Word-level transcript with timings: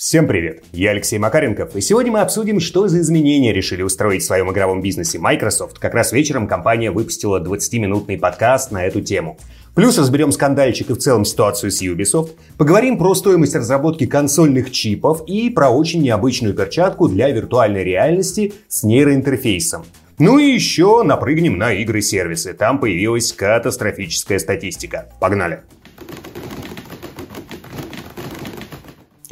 Всем 0.00 0.26
привет! 0.26 0.64
Я 0.72 0.92
Алексей 0.92 1.18
Макаренков, 1.18 1.76
и 1.76 1.82
сегодня 1.82 2.10
мы 2.10 2.20
обсудим, 2.20 2.58
что 2.58 2.88
за 2.88 3.00
изменения 3.00 3.52
решили 3.52 3.82
устроить 3.82 4.22
в 4.22 4.24
своем 4.24 4.50
игровом 4.50 4.80
бизнесе 4.80 5.18
Microsoft. 5.18 5.78
Как 5.78 5.92
раз 5.92 6.12
вечером 6.12 6.48
компания 6.48 6.90
выпустила 6.90 7.38
20-минутный 7.38 8.16
подкаст 8.16 8.72
на 8.72 8.86
эту 8.86 9.02
тему. 9.02 9.36
Плюс 9.74 9.98
разберем 9.98 10.32
скандальчик 10.32 10.88
и 10.88 10.94
в 10.94 10.96
целом 10.96 11.26
ситуацию 11.26 11.70
с 11.70 11.82
Ubisoft, 11.82 12.30
поговорим 12.56 12.96
про 12.96 13.14
стоимость 13.14 13.54
разработки 13.54 14.06
консольных 14.06 14.70
чипов 14.70 15.22
и 15.26 15.50
про 15.50 15.68
очень 15.68 16.00
необычную 16.00 16.54
перчатку 16.54 17.06
для 17.06 17.28
виртуальной 17.28 17.84
реальности 17.84 18.54
с 18.68 18.82
нейроинтерфейсом. 18.82 19.84
Ну 20.18 20.38
и 20.38 20.50
еще 20.50 21.02
напрыгнем 21.02 21.58
на 21.58 21.74
игры-сервисы. 21.74 22.54
Там 22.54 22.80
появилась 22.80 23.34
катастрофическая 23.34 24.38
статистика. 24.38 25.10
Погнали! 25.20 25.60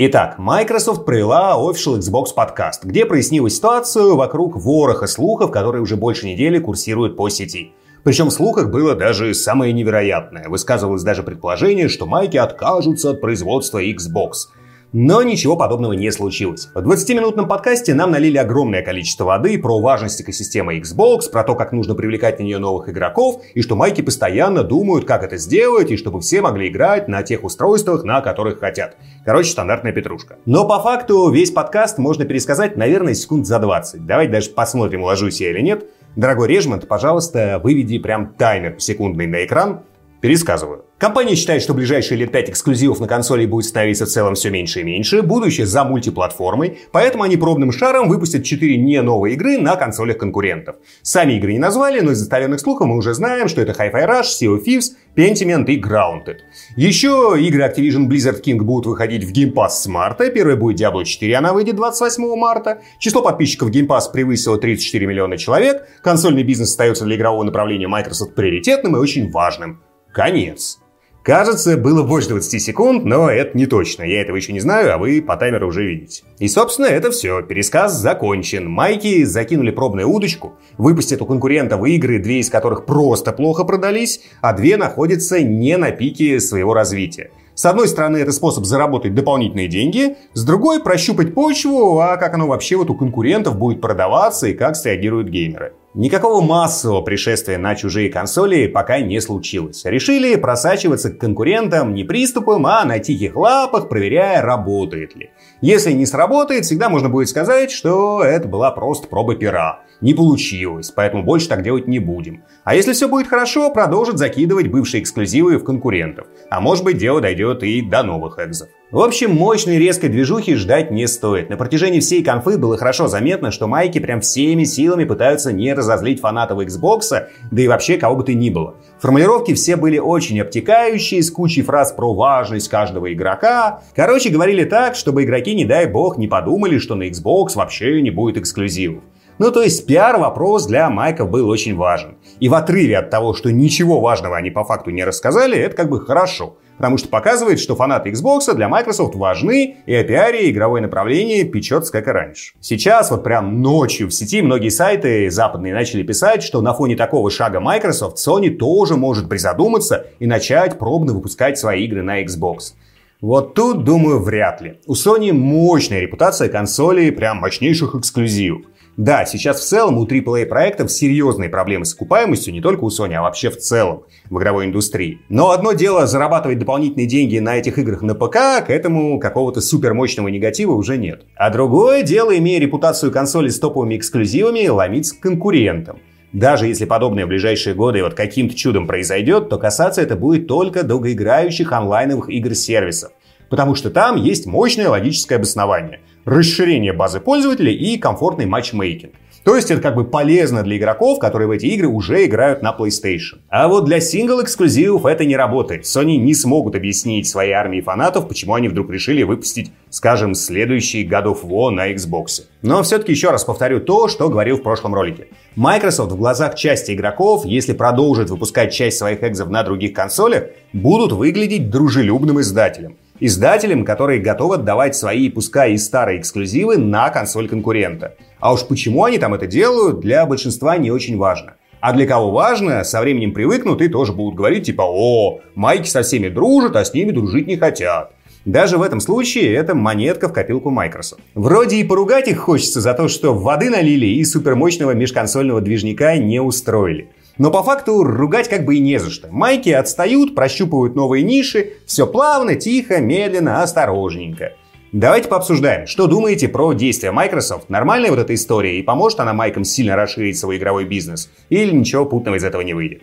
Итак, 0.01 0.39
Microsoft 0.39 1.05
провела 1.05 1.57
Official 1.59 1.99
Xbox 1.99 2.27
подкаст, 2.33 2.85
где 2.85 3.05
прояснила 3.05 3.51
ситуацию 3.51 4.15
вокруг 4.15 4.55
вороха 4.55 5.09
слухов, 5.09 5.51
которые 5.51 5.83
уже 5.83 5.97
больше 5.97 6.29
недели 6.29 6.61
курсируют 6.61 7.17
по 7.17 7.29
сети. 7.29 7.73
Причем 8.05 8.27
в 8.27 8.33
слухах 8.33 8.71
было 8.71 8.95
даже 8.95 9.35
самое 9.35 9.73
невероятное. 9.73 10.49
Высказывалось 10.49 11.03
даже 11.03 11.25
предположение, 11.25 11.89
что 11.89 12.07
майки 12.07 12.37
откажутся 12.37 13.11
от 13.11 13.21
производства 13.21 13.83
Xbox. 13.83 14.51
Но 14.93 15.23
ничего 15.23 15.55
подобного 15.55 15.93
не 15.93 16.11
случилось. 16.11 16.71
В 16.75 16.79
20-минутном 16.79 17.47
подкасте 17.47 17.93
нам 17.93 18.11
налили 18.11 18.39
огромное 18.39 18.81
количество 18.81 19.25
воды 19.25 19.59
про 19.59 19.79
важность 19.81 20.23
экосистемы 20.23 20.79
Xbox, 20.79 21.31
про 21.31 21.45
то, 21.45 21.55
как 21.55 21.73
нужно 21.73 21.95
привлекать 21.95 22.39
на 22.39 22.45
нее 22.45 22.59
новых 22.59 22.89
игроков, 22.89 23.43
и 23.55 23.61
что 23.61 23.77
майки 23.77 24.01
постоянно 24.01 24.65
думают, 24.65 25.05
как 25.05 25.23
это 25.23 25.37
сделать, 25.37 25.91
и 25.91 25.99
чтобы 25.99 26.21
все 26.21 26.41
могли 26.41 26.69
играть 26.69 27.07
на 27.07 27.23
тех 27.23 27.45
устройствах, 27.45 28.05
на 28.05 28.23
которых 28.23 28.61
хотят. 28.61 28.97
Короче, 29.27 29.51
стандартная 29.51 29.93
петрушка. 29.93 30.37
Но 30.47 30.67
по 30.67 30.81
факту 30.81 31.29
весь 31.31 31.51
подкаст 31.51 31.99
можно 31.99 32.25
пересказать, 32.25 32.79
наверное, 32.79 33.13
секунд 33.13 33.47
за 33.47 33.59
20. 33.59 34.07
Давайте 34.07 34.33
даже 34.33 34.51
посмотрим, 34.51 35.03
ложусь 35.03 35.43
я 35.43 35.51
или 35.51 35.61
нет. 35.61 35.85
Дорогой 36.17 36.49
Режмонт, 36.49 36.89
пожалуйста, 36.89 37.61
выведи 37.63 37.99
прям 37.99 38.33
таймер 38.35 38.77
секундный 38.79 39.27
на 39.27 39.45
экран. 39.45 39.83
Пересказываю. 40.21 40.85
Компания 40.99 41.37
считает, 41.37 41.63
что 41.63 41.75
ближайшие 41.75 42.19
лет 42.19 42.33
5 42.33 42.51
эксклюзивов 42.51 42.99
на 42.99 43.07
консоли 43.07 43.47
будет 43.47 43.67
становиться 43.67 44.05
в 44.05 44.09
целом 44.09 44.35
все 44.35 44.51
меньше 44.51 44.81
и 44.81 44.83
меньше, 44.83 45.23
будущее 45.23 45.65
за 45.65 45.85
мультиплатформой, 45.85 46.79
поэтому 46.91 47.23
они 47.23 47.37
пробным 47.37 47.71
шаром 47.71 48.09
выпустят 48.09 48.43
4 48.43 48.79
не 48.79 49.01
новые 49.01 49.35
игры 49.35 49.59
на 49.59 49.77
консолях 49.77 50.19
конкурентов. 50.19 50.75
Сами 51.03 51.35
игры 51.35 51.53
не 51.53 51.61
назвали, 51.61 52.01
но 52.01 52.11
из 52.11 52.19
достоверных 52.19 52.59
слухов 52.59 52.89
мы 52.89 52.97
уже 52.97 53.15
знаем, 53.15 53.47
что 53.47 53.61
это 53.61 53.71
Hi-Fi 53.81 54.09
Rush, 54.09 54.43
Sea 54.43 54.57
of 54.57 54.65
Thieves, 54.65 54.87
Pentiment 55.17 55.67
и 55.67 55.81
Grounded. 55.81 56.39
Еще 56.75 57.37
игры 57.39 57.63
Activision 57.63 58.09
Blizzard 58.09 58.43
King 58.43 58.59
будут 58.63 58.87
выходить 58.87 59.23
в 59.23 59.33
Game 59.33 59.53
Pass 59.53 59.71
с 59.71 59.87
марта, 59.87 60.31
первая 60.31 60.57
будет 60.57 60.81
Diablo 60.81 61.05
4, 61.05 61.37
она 61.37 61.53
выйдет 61.53 61.77
28 61.77 62.35
марта. 62.35 62.83
Число 62.99 63.23
подписчиков 63.23 63.71
Game 63.71 63.87
Pass 63.87 64.11
превысило 64.13 64.59
34 64.59 65.07
миллиона 65.07 65.39
человек, 65.39 65.87
консольный 66.03 66.43
бизнес 66.43 66.71
остается 66.71 67.05
для 67.05 67.15
игрового 67.15 67.45
направления 67.45 67.87
Microsoft 67.87 68.35
приоритетным 68.35 68.97
и 68.97 68.99
очень 68.99 69.31
важным. 69.31 69.81
Конец. 70.19 70.81
Кажется, 71.23 71.77
было 71.77 72.03
больше 72.03 72.31
20 72.31 72.61
секунд, 72.61 73.05
но 73.05 73.31
это 73.31 73.57
не 73.57 73.67
точно. 73.67 74.03
Я 74.03 74.21
этого 74.21 74.35
еще 74.35 74.53
не 74.53 74.59
знаю, 74.59 74.93
а 74.93 74.99
вы 74.99 75.23
по 75.23 75.37
таймеру 75.37 75.69
уже 75.69 75.87
видите. 75.87 76.25
И, 76.41 76.49
собственно, 76.49 76.87
это 76.87 77.13
все. 77.13 77.41
Пересказ 77.43 77.97
закончен. 77.97 78.69
Майки 78.69 79.23
закинули 79.23 79.71
пробную 79.71 80.11
удочку, 80.11 80.55
выпустят 80.77 81.23
у 81.23 81.27
конкурентов 81.27 81.87
игры, 81.87 82.19
две 82.19 82.41
из 82.41 82.51
которых 82.51 82.85
просто 82.85 83.31
плохо 83.31 83.63
продались, 83.63 84.23
а 84.41 84.55
две 84.55 84.77
находятся 84.77 85.41
не 85.41 85.77
на 85.77 85.93
пике 85.93 86.41
своего 86.41 86.75
развития. 86.75 87.31
С 87.55 87.65
одной 87.67 87.87
стороны, 87.87 88.17
это 88.17 88.33
способ 88.33 88.65
заработать 88.65 89.15
дополнительные 89.15 89.69
деньги, 89.69 90.17
с 90.33 90.45
другой 90.45 90.83
прощупать 90.83 91.33
почву, 91.33 92.01
а 92.01 92.17
как 92.17 92.35
оно 92.35 92.49
вообще 92.49 92.75
вот 92.75 92.91
у 92.91 92.97
конкурентов 92.97 93.57
будет 93.57 93.81
продаваться 93.81 94.49
и 94.49 94.55
как 94.55 94.75
среагируют 94.75 95.29
геймеры. 95.29 95.75
Никакого 95.95 96.43
массового 96.43 97.01
пришествия 97.01 97.57
на 97.57 97.75
чужие 97.75 98.11
консоли 98.11 98.67
пока 98.67 99.01
не 99.01 99.21
случилось. 99.21 99.85
Решили 99.87 100.37
просачиваться 100.37 101.11
к 101.11 101.19
конкурентам 101.19 101.95
не 101.95 102.05
приступом, 102.05 102.67
а 102.67 102.85
на 102.85 102.99
тихих 102.99 103.35
лапах, 103.35 103.89
проверяя, 103.89 104.43
работает 104.43 105.17
ли. 105.17 105.31
Если 105.63 105.93
не 105.93 106.05
сработает, 106.05 106.67
всегда 106.67 106.91
можно 106.91 107.09
будет 107.09 107.31
сказать, 107.31 107.71
что 107.71 108.23
это 108.23 108.47
была 108.47 108.71
просто 108.71 109.09
проба 109.09 109.35
пера. 109.35 109.81
Не 110.01 110.15
получилось, 110.15 110.93
поэтому 110.93 111.25
больше 111.25 111.49
так 111.49 111.65
делать 111.65 111.89
не 111.89 111.99
будем. 111.99 112.45
А 112.63 112.77
если 112.77 112.93
все 112.93 113.09
будет 113.09 113.27
хорошо, 113.27 113.71
продолжит 113.71 114.17
закидывать 114.17 114.69
бывшие 114.69 115.03
эксклюзивы 115.03 115.59
в 115.59 115.65
конкурентов. 115.65 116.29
А 116.51 116.61
может 116.61 116.85
быть 116.85 116.99
дело 116.99 117.21
дойдет 117.21 117.65
и 117.65 117.83
до 117.83 118.05
новых 118.05 118.39
экзов. 118.39 118.69
В 118.93 119.01
общем, 119.01 119.35
мощной 119.35 119.77
резкой 119.77 120.09
движухи 120.09 120.55
ждать 120.55 120.91
не 120.91 121.07
стоит. 121.09 121.51
На 121.51 121.57
протяжении 121.57 122.01
всей 122.01 122.23
конфы 122.23 122.57
было 122.59 122.79
хорошо 122.79 123.09
заметно, 123.09 123.51
что 123.51 123.67
майки 123.67 123.99
прям 123.99 124.21
всеми 124.21 124.65
силами 124.65 125.05
пытаются 125.05 125.53
не 125.53 125.75
разозлить 125.75 126.21
фанатов 126.21 126.61
Xbox, 126.61 127.27
да 127.51 127.63
и 127.63 127.67
вообще 127.67 127.99
кого 127.99 128.17
бы 128.17 128.25
то 128.25 128.33
ни 128.33 128.51
было. 128.51 128.77
Формулировки 129.01 129.53
все 129.53 129.77
были 129.77 129.99
очень 129.99 130.41
обтекающие, 130.41 131.23
с 131.23 131.31
кучей 131.31 131.63
фраз 131.63 131.93
про 131.93 132.15
важность 132.15 132.69
каждого 132.69 133.13
игрока. 133.13 133.83
Короче, 133.95 134.31
говорили 134.31 134.65
так, 134.65 134.95
чтобы 134.95 135.25
игроки, 135.25 135.55
не 135.55 135.65
дай 135.65 135.87
бог, 135.87 136.17
не 136.17 136.29
подумали, 136.29 136.79
что 136.79 136.95
на 136.95 137.09
Xbox 137.09 137.57
вообще 137.57 138.01
не 138.01 138.11
будет 138.11 138.39
эксклюзивов. 138.39 139.03
Ну, 139.39 139.53
то 139.53 139.63
есть 139.63 139.87
пиар-вопрос 139.87 140.67
для 140.67 140.91
майков 140.91 141.31
был 141.31 141.49
очень 141.49 141.77
важен. 141.77 142.17
И 142.41 142.49
в 142.49 142.55
отрыве 142.55 142.99
от 142.99 143.11
того, 143.11 143.35
что 143.35 143.53
ничего 143.53 144.01
важного 144.01 144.37
они 144.37 144.51
по 144.51 144.65
факту 144.65 144.91
не 144.91 145.05
рассказали, 145.05 145.57
это 145.57 145.77
как 145.77 145.89
бы 145.89 146.05
хорошо. 146.05 146.57
Потому 146.77 146.99
что 146.99 147.09
показывает, 147.09 147.61
что 147.61 147.77
фанаты 147.77 148.11
Xbox 148.11 148.55
для 148.55 148.69
Microsoft 148.69 149.15
важны, 149.15 149.77
и 149.87 149.95
о 149.95 150.05
пиаре 150.05 150.51
игровое 150.51 150.83
направление 150.83 151.45
печется 151.45 151.93
как 151.93 152.09
и 152.09 152.11
раньше. 152.11 152.55
Сейчас 152.61 153.11
вот 153.11 153.23
прям 153.23 153.63
ночью 153.63 154.09
в 154.09 154.13
сети 154.13 154.43
многие 154.43 154.71
сайты 154.71 155.31
западные 155.31 155.75
начали 155.75 156.03
писать, 156.03 156.43
что 156.43 156.61
на 156.61 156.75
фоне 156.75 156.97
такого 156.97 157.31
шага 157.31 157.61
Microsoft 157.61 158.19
Sony 158.19 158.51
тоже 158.51 158.97
может 158.97 159.29
призадуматься 159.29 160.07
и 160.19 160.27
начать 160.27 160.79
пробно 160.79 161.13
выпускать 161.13 161.59
свои 161.59 161.85
игры 161.85 162.03
на 162.03 162.23
Xbox. 162.25 162.75
Вот 163.21 163.55
тут, 163.55 163.83
думаю, 163.83 164.21
вряд 164.21 164.61
ли. 164.61 164.79
У 164.87 164.95
Sony 164.95 165.33
мощная 165.33 165.99
репутация 165.99 166.49
консолей, 166.49 167.11
прям 167.11 167.39
мощнейших 167.39 167.97
эксклюзивов. 167.97 168.63
Да, 168.99 169.25
сейчас 169.27 169.61
в 169.61 169.65
целом 169.65 169.97
у 169.97 170.07
AAA 170.07 170.47
проектов 170.47 170.91
серьезные 170.91 171.49
проблемы 171.49 171.85
с 171.85 171.95
окупаемостью 171.95 172.53
не 172.53 172.61
только 172.61 172.83
у 172.83 172.89
Sony, 172.89 173.15
а 173.15 173.23
вообще 173.23 173.49
в 173.49 173.57
целом 173.57 174.03
в 174.29 174.37
игровой 174.39 174.65
индустрии. 174.65 175.21
Но 175.29 175.53
одно 175.53 175.73
дело 175.73 176.09
зарабатывать 176.09 176.59
дополнительные 176.59 177.07
деньги 177.07 177.39
на 177.39 177.59
этих 177.59 177.79
играх 177.79 178.03
на 178.03 178.17
ПК, 178.17 178.67
к 178.67 178.71
этому 178.71 179.21
какого-то 179.21 179.61
супермощного 179.61 180.27
негатива 180.27 180.73
уже 180.73 180.97
нет. 180.97 181.23
А 181.37 181.51
другое 181.51 182.03
дело, 182.03 182.37
имея 182.37 182.59
репутацию 182.59 183.13
консоли 183.13 183.51
с 183.51 183.61
топовыми 183.61 183.97
эксклюзивами, 183.97 184.67
ломиться 184.67 185.15
к 185.15 185.21
конкурентам. 185.21 186.01
Даже 186.33 186.67
если 186.67 186.85
подобное 186.85 187.25
в 187.25 187.29
ближайшие 187.29 187.77
годы 187.77 188.03
вот 188.03 188.15
каким-то 188.15 188.57
чудом 188.57 188.89
произойдет, 188.89 189.49
то 189.49 189.59
касаться 189.59 190.03
это 190.03 190.17
будет 190.17 190.49
только 190.49 190.83
долгоиграющих 190.83 191.71
онлайновых 191.71 192.31
игр-сервисов. 192.31 193.13
Потому 193.49 193.77
что 193.77 193.91
там 193.91 194.17
есть 194.17 194.47
мощное 194.47 194.89
логическое 194.89 195.37
обоснование 195.37 196.01
расширение 196.29 196.93
базы 196.93 197.21
пользователей 197.21 197.75
и 197.75 197.99
комфортный 197.99 198.47
матчмейкинг. 198.47 199.15
То 199.45 199.57
есть 199.57 199.71
это 199.71 199.81
как 199.81 199.95
бы 199.95 200.05
полезно 200.05 200.63
для 200.63 200.77
игроков, 200.77 201.19
которые 201.19 201.49
в 201.49 201.53
эти 201.53 201.65
игры 201.67 201.89
уже 201.89 202.27
играют 202.27 202.61
на 202.61 202.77
PlayStation. 202.79 203.39
А 203.49 203.69
вот 203.69 203.87
для 203.87 203.99
сингл-эксклюзивов 203.99 205.07
это 205.07 205.25
не 205.25 205.37
работает. 205.37 205.85
Sony 205.85 206.17
не 206.17 206.35
смогут 206.35 206.75
объяснить 206.75 207.27
своей 207.27 207.53
армии 207.53 207.81
фанатов, 207.81 208.29
почему 208.29 208.55
они 208.55 208.69
вдруг 208.69 208.91
решили 208.91 209.23
выпустить, 209.23 209.73
скажем, 209.89 210.35
следующий 210.35 211.07
God 211.07 211.25
of 211.25 211.45
War 211.45 211.71
на 211.71 211.91
Xbox. 211.95 212.43
Но 212.61 212.83
все-таки 212.83 213.13
еще 213.13 213.31
раз 213.31 213.45
повторю 213.45 213.81
то, 213.81 214.09
что 214.09 214.29
говорил 214.29 214.59
в 214.59 214.63
прошлом 214.63 214.95
ролике. 214.95 215.29
Microsoft 215.57 216.13
в 216.13 216.17
глазах 216.17 216.55
части 216.55 216.93
игроков, 216.93 217.47
если 217.47 217.73
продолжит 217.73 218.29
выпускать 218.29 218.75
часть 218.75 218.99
своих 218.99 219.23
экзов 219.23 219.49
на 219.49 219.63
других 219.63 219.95
консолях, 219.95 220.45
будут 220.75 221.13
выглядеть 221.13 221.71
дружелюбным 221.71 222.39
издателем 222.41 222.99
издателям, 223.21 223.85
которые 223.85 224.21
готовы 224.21 224.57
отдавать 224.57 224.97
свои, 224.97 225.29
пускай 225.29 225.73
и 225.73 225.79
старые 225.79 226.21
эксклюзивы, 226.21 226.77
на 226.77 227.11
консоль 227.11 227.49
конкурента. 227.49 228.15
А 228.41 228.53
уж 228.53 228.67
почему 228.67 229.05
они 229.05 229.19
там 229.19 229.35
это 229.35 229.47
делают, 229.47 230.01
для 230.01 230.27
большинства 230.27 230.77
не 230.77 230.91
очень 230.91 231.17
важно. 231.17 231.55
А 231.81 231.93
для 231.93 232.07
кого 232.07 232.31
важно, 232.33 232.83
со 232.83 233.01
временем 233.01 233.33
привыкнут 233.33 233.81
и 233.83 233.89
тоже 233.89 234.13
будут 234.13 234.35
говорить 234.35 234.67
типа 234.67 234.83
«О, 234.87 235.41
майки 235.55 235.89
со 235.89 236.03
всеми 236.03 236.29
дружат, 236.29 236.75
а 236.77 236.85
с 236.85 236.93
ними 236.93 237.13
дружить 237.13 237.47
не 237.47 237.57
хотят». 237.57 238.13
Даже 238.45 238.79
в 238.79 238.83
этом 238.83 239.01
случае 239.01 239.53
это 239.55 239.75
монетка 239.75 240.29
в 240.29 240.33
копилку 240.33 240.71
Microsoft. 240.71 241.21
Вроде 241.35 241.77
и 241.77 241.85
поругать 241.85 242.29
их 242.29 242.39
хочется 242.39 242.81
за 242.81 242.95
то, 242.95 243.09
что 243.09 243.35
воды 243.35 243.69
налили 243.69 244.07
и 244.07 244.25
супермощного 244.25 244.93
межконсольного 244.93 245.61
движника 245.61 246.17
не 246.17 246.41
устроили. 246.41 247.11
Но 247.39 247.53
по 247.53 247.63
факту 247.63 248.03
ругать 248.03 248.49
как 248.49 248.65
бы 248.65 248.77
и 248.77 248.81
не 248.81 248.99
за 248.99 249.11
что. 249.11 249.29
Майки 249.31 249.71
отстают, 249.71 250.35
прощупывают 250.35 250.97
новые 250.97 251.23
ниши, 251.23 251.75
все 251.87 252.07
плавно, 252.07 252.57
тихо, 252.57 253.01
медленно, 253.01 253.63
осторожненько. 253.63 254.55
Давайте 254.91 255.29
пообсуждаем, 255.29 255.87
что 255.87 256.07
думаете 256.07 256.49
про 256.49 256.73
действия 256.73 257.13
Microsoft. 257.13 257.69
Нормальная 257.69 258.11
вот 258.11 258.19
эта 258.19 258.35
история 258.35 258.79
и 258.79 258.83
поможет 258.83 259.21
она 259.21 259.35
Майкам 259.35 259.63
сильно 259.63 259.97
расширить 259.97 260.39
свой 260.39 260.57
игровой 260.57 260.85
бизнес? 260.85 261.31
Или 261.51 261.71
ничего? 261.71 262.07
путного 262.07 262.37
из 262.37 262.45
этого 262.45 262.63
не 262.63 262.75
выйдет. 262.75 263.03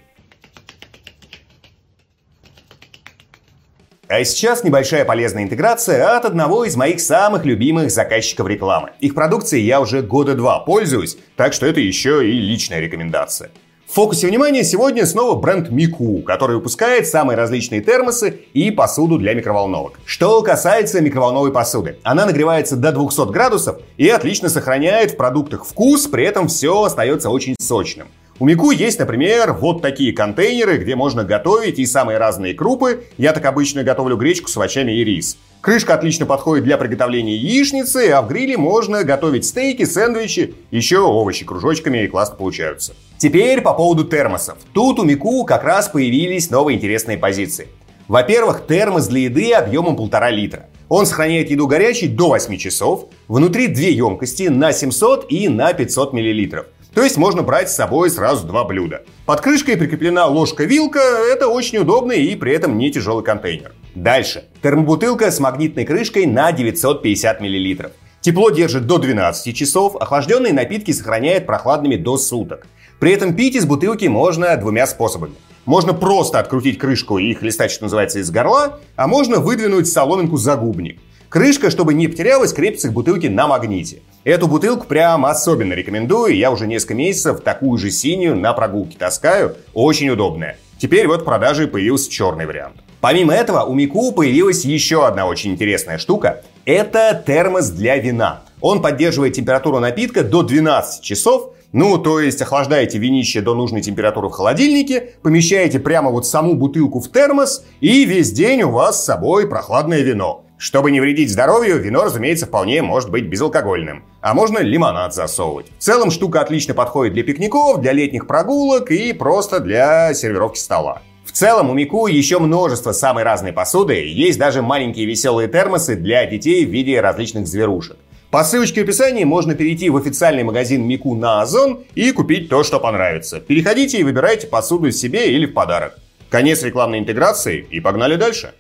А 4.07 4.23
сейчас 4.23 4.63
небольшая 4.63 5.05
полезная 5.05 5.43
интеграция 5.43 6.15
от 6.15 6.25
одного 6.25 6.65
из 6.65 6.75
моих 6.75 6.99
самых 6.99 7.45
любимых 7.45 7.89
заказчиков 7.89 8.47
рекламы. 8.47 8.91
Их 8.99 9.15
продукцией 9.15 9.65
я 9.65 9.81
уже 9.81 10.01
года 10.01 10.35
два 10.35 10.59
пользуюсь, 10.59 11.17
так 11.35 11.53
что 11.53 11.65
это 11.65 11.79
еще 11.79 12.27
и 12.27 12.33
личная 12.33 12.79
рекомендация. 12.79 13.49
В 13.87 13.93
фокусе 13.93 14.27
внимания 14.27 14.63
сегодня 14.63 15.05
снова 15.05 15.39
бренд 15.39 15.69
Мику, 15.69 16.23
который 16.23 16.55
выпускает 16.55 17.07
самые 17.07 17.37
различные 17.37 17.81
термосы 17.81 18.39
и 18.53 18.71
посуду 18.71 19.19
для 19.19 19.35
микроволновок. 19.35 19.99
Что 20.05 20.41
касается 20.41 21.01
микроволновой 21.01 21.51
посуды, 21.51 21.97
она 22.01 22.25
нагревается 22.25 22.75
до 22.75 22.91
200 22.91 23.31
градусов 23.31 23.77
и 23.97 24.09
отлично 24.09 24.49
сохраняет 24.49 25.11
в 25.11 25.17
продуктах 25.17 25.65
вкус, 25.65 26.07
при 26.07 26.25
этом 26.25 26.47
все 26.47 26.83
остается 26.83 27.29
очень 27.29 27.55
сочным. 27.59 28.07
У 28.39 28.45
Мику 28.45 28.71
есть, 28.71 28.99
например, 28.99 29.53
вот 29.53 29.81
такие 29.81 30.11
контейнеры, 30.11 30.77
где 30.77 30.95
можно 30.95 31.23
готовить 31.23 31.79
и 31.79 31.85
самые 31.85 32.17
разные 32.17 32.53
крупы. 32.53 33.05
Я 33.17 33.31
так 33.31 33.45
обычно 33.45 33.83
готовлю 33.83 34.17
гречку 34.17 34.49
с 34.49 34.57
овощами 34.57 34.91
и 34.91 35.05
рис. 35.05 35.37
Крышка 35.61 35.93
отлично 35.93 36.25
подходит 36.25 36.65
для 36.65 36.77
приготовления 36.77 37.37
яичницы, 37.37 38.09
а 38.09 38.21
в 38.21 38.27
гриле 38.27 38.57
можно 38.57 39.03
готовить 39.03 39.45
стейки, 39.45 39.85
сэндвичи, 39.85 40.53
еще 40.69 40.99
овощи 40.99 41.45
кружочками 41.45 42.03
и 42.03 42.07
классно 42.07 42.35
получаются. 42.35 42.93
Теперь 43.17 43.61
по 43.61 43.73
поводу 43.73 44.03
термосов. 44.03 44.57
Тут 44.73 44.99
у 44.99 45.03
Мику 45.03 45.45
как 45.45 45.63
раз 45.63 45.87
появились 45.87 46.49
новые 46.49 46.77
интересные 46.77 47.17
позиции. 47.17 47.67
Во-первых, 48.07 48.67
термос 48.67 49.07
для 49.07 49.21
еды 49.21 49.53
объемом 49.53 49.95
полтора 49.95 50.29
литра. 50.29 50.67
Он 50.89 51.05
сохраняет 51.05 51.49
еду 51.49 51.65
горячей 51.65 52.07
до 52.07 52.27
8 52.27 52.57
часов. 52.57 53.05
Внутри 53.27 53.67
две 53.67 53.91
емкости 53.91 54.43
на 54.43 54.73
700 54.73 55.31
и 55.31 55.47
на 55.47 55.73
500 55.73 56.13
миллилитров. 56.13 56.67
То 56.93 57.03
есть 57.03 57.17
можно 57.17 57.41
брать 57.41 57.69
с 57.69 57.75
собой 57.75 58.09
сразу 58.09 58.45
два 58.45 58.63
блюда. 58.63 59.03
Под 59.25 59.41
крышкой 59.41 59.75
прикреплена 59.75 60.27
ложка-вилка, 60.27 60.99
это 60.99 61.47
очень 61.47 61.79
удобный 61.79 62.21
и 62.21 62.35
при 62.35 62.53
этом 62.53 62.77
не 62.77 62.91
тяжелый 62.91 63.23
контейнер. 63.23 63.73
Дальше. 63.95 64.45
Термобутылка 64.61 65.31
с 65.31 65.39
магнитной 65.39 65.85
крышкой 65.85 66.25
на 66.25 66.51
950 66.51 67.41
мл. 67.41 67.89
Тепло 68.21 68.49
держит 68.49 68.87
до 68.87 68.97
12 68.97 69.55
часов, 69.55 69.95
охлажденные 69.97 70.53
напитки 70.53 70.91
сохраняет 70.91 71.45
прохладными 71.45 71.95
до 71.95 72.17
суток. 72.17 72.65
При 72.99 73.11
этом 73.11 73.35
пить 73.35 73.55
из 73.55 73.65
бутылки 73.65 74.05
можно 74.05 74.55
двумя 74.57 74.87
способами. 74.87 75.35
Можно 75.65 75.93
просто 75.93 76.39
открутить 76.39 76.77
крышку 76.77 77.17
и 77.17 77.33
хлестать, 77.33 77.71
что 77.71 77.83
называется, 77.83 78.19
из 78.19 78.29
горла, 78.29 78.79
а 78.95 79.07
можно 79.07 79.39
выдвинуть 79.39 79.87
соломинку 79.87 80.37
загубник. 80.37 80.99
Крышка, 81.29 81.69
чтобы 81.69 81.93
не 81.93 82.07
потерялась, 82.07 82.53
крепится 82.53 82.87
к 82.87 82.93
бутылке 82.93 83.29
на 83.29 83.47
магните. 83.47 84.01
Эту 84.23 84.47
бутылку 84.47 84.85
прям 84.85 85.25
особенно 85.25 85.73
рекомендую. 85.73 86.35
Я 86.35 86.51
уже 86.51 86.67
несколько 86.67 86.93
месяцев 86.93 87.41
такую 87.41 87.77
же 87.77 87.91
синюю 87.91 88.35
на 88.35 88.53
прогулке 88.53 88.97
таскаю. 88.97 89.55
Очень 89.73 90.09
удобная. 90.09 90.57
Теперь 90.77 91.07
вот 91.07 91.21
в 91.21 91.25
продаже 91.25 91.67
появился 91.67 92.09
черный 92.09 92.45
вариант. 92.45 92.75
Помимо 93.01 93.33
этого, 93.33 93.63
у 93.63 93.73
Мику 93.73 94.11
появилась 94.11 94.65
еще 94.65 95.05
одна 95.05 95.27
очень 95.27 95.51
интересная 95.51 95.97
штука. 95.97 96.43
Это 96.65 97.23
термос 97.25 97.69
для 97.69 97.97
вина. 97.97 98.41
Он 98.61 98.81
поддерживает 98.81 99.33
температуру 99.33 99.79
напитка 99.79 100.23
до 100.23 100.41
12 100.41 101.03
часов, 101.03 101.54
ну, 101.71 101.97
то 101.97 102.19
есть 102.19 102.41
охлаждаете 102.41 102.97
винище 102.97 103.41
до 103.41 103.53
нужной 103.53 103.81
температуры 103.81 104.29
в 104.29 104.31
холодильнике, 104.31 105.15
помещаете 105.21 105.79
прямо 105.79 106.09
вот 106.11 106.25
саму 106.25 106.55
бутылку 106.55 106.99
в 106.99 107.11
термос, 107.11 107.65
и 107.81 108.05
весь 108.05 108.31
день 108.31 108.63
у 108.63 108.71
вас 108.71 109.01
с 109.01 109.05
собой 109.05 109.47
прохладное 109.47 110.01
вино. 110.01 110.45
Чтобы 110.57 110.91
не 110.91 111.01
вредить 111.01 111.31
здоровью, 111.31 111.79
вино, 111.79 112.05
разумеется, 112.05 112.45
вполне 112.45 112.81
может 112.81 113.11
быть 113.11 113.25
безалкогольным. 113.25 114.05
А 114.21 114.33
можно 114.33 114.59
лимонад 114.59 115.13
засовывать. 115.13 115.67
В 115.77 115.83
целом 115.83 116.11
штука 116.11 116.39
отлично 116.39 116.73
подходит 116.73 117.13
для 117.13 117.23
пикников, 117.23 117.81
для 117.81 117.91
летних 117.91 118.25
прогулок 118.25 118.89
и 118.89 119.11
просто 119.11 119.59
для 119.59 120.13
сервировки 120.13 120.57
стола. 120.57 121.01
В 121.25 121.31
целом 121.33 121.69
у 121.69 121.73
Мику 121.73 122.07
еще 122.07 122.39
множество 122.39 122.93
самой 122.93 123.23
разной 123.23 123.51
посуды, 123.51 124.07
есть 124.07 124.39
даже 124.39 124.61
маленькие 124.61 125.05
веселые 125.05 125.49
термосы 125.49 125.95
для 125.95 126.25
детей 126.25 126.65
в 126.65 126.69
виде 126.69 127.01
различных 127.01 127.47
зверушек. 127.47 127.97
По 128.35 128.43
ссылочке 128.43 128.81
в 128.81 128.83
описании 128.83 129.23
можно 129.23 129.55
перейти 129.55 129.89
в 129.89 129.95
официальный 129.95 130.43
магазин 130.43 130.85
Мику 130.85 131.15
на 131.15 131.41
Озон 131.41 131.85
и 131.95 132.11
купить 132.11 132.49
то, 132.49 132.65
что 132.65 132.81
понравится. 132.81 133.39
Переходите 133.39 133.97
и 133.97 134.03
выбирайте 134.03 134.45
посуду 134.45 134.91
себе 134.91 135.31
или 135.31 135.45
в 135.45 135.53
подарок. 135.53 135.97
Конец 136.29 136.61
рекламной 136.61 136.99
интеграции 136.99 137.65
и 137.71 137.79
погнали 137.79 138.17
дальше. 138.17 138.53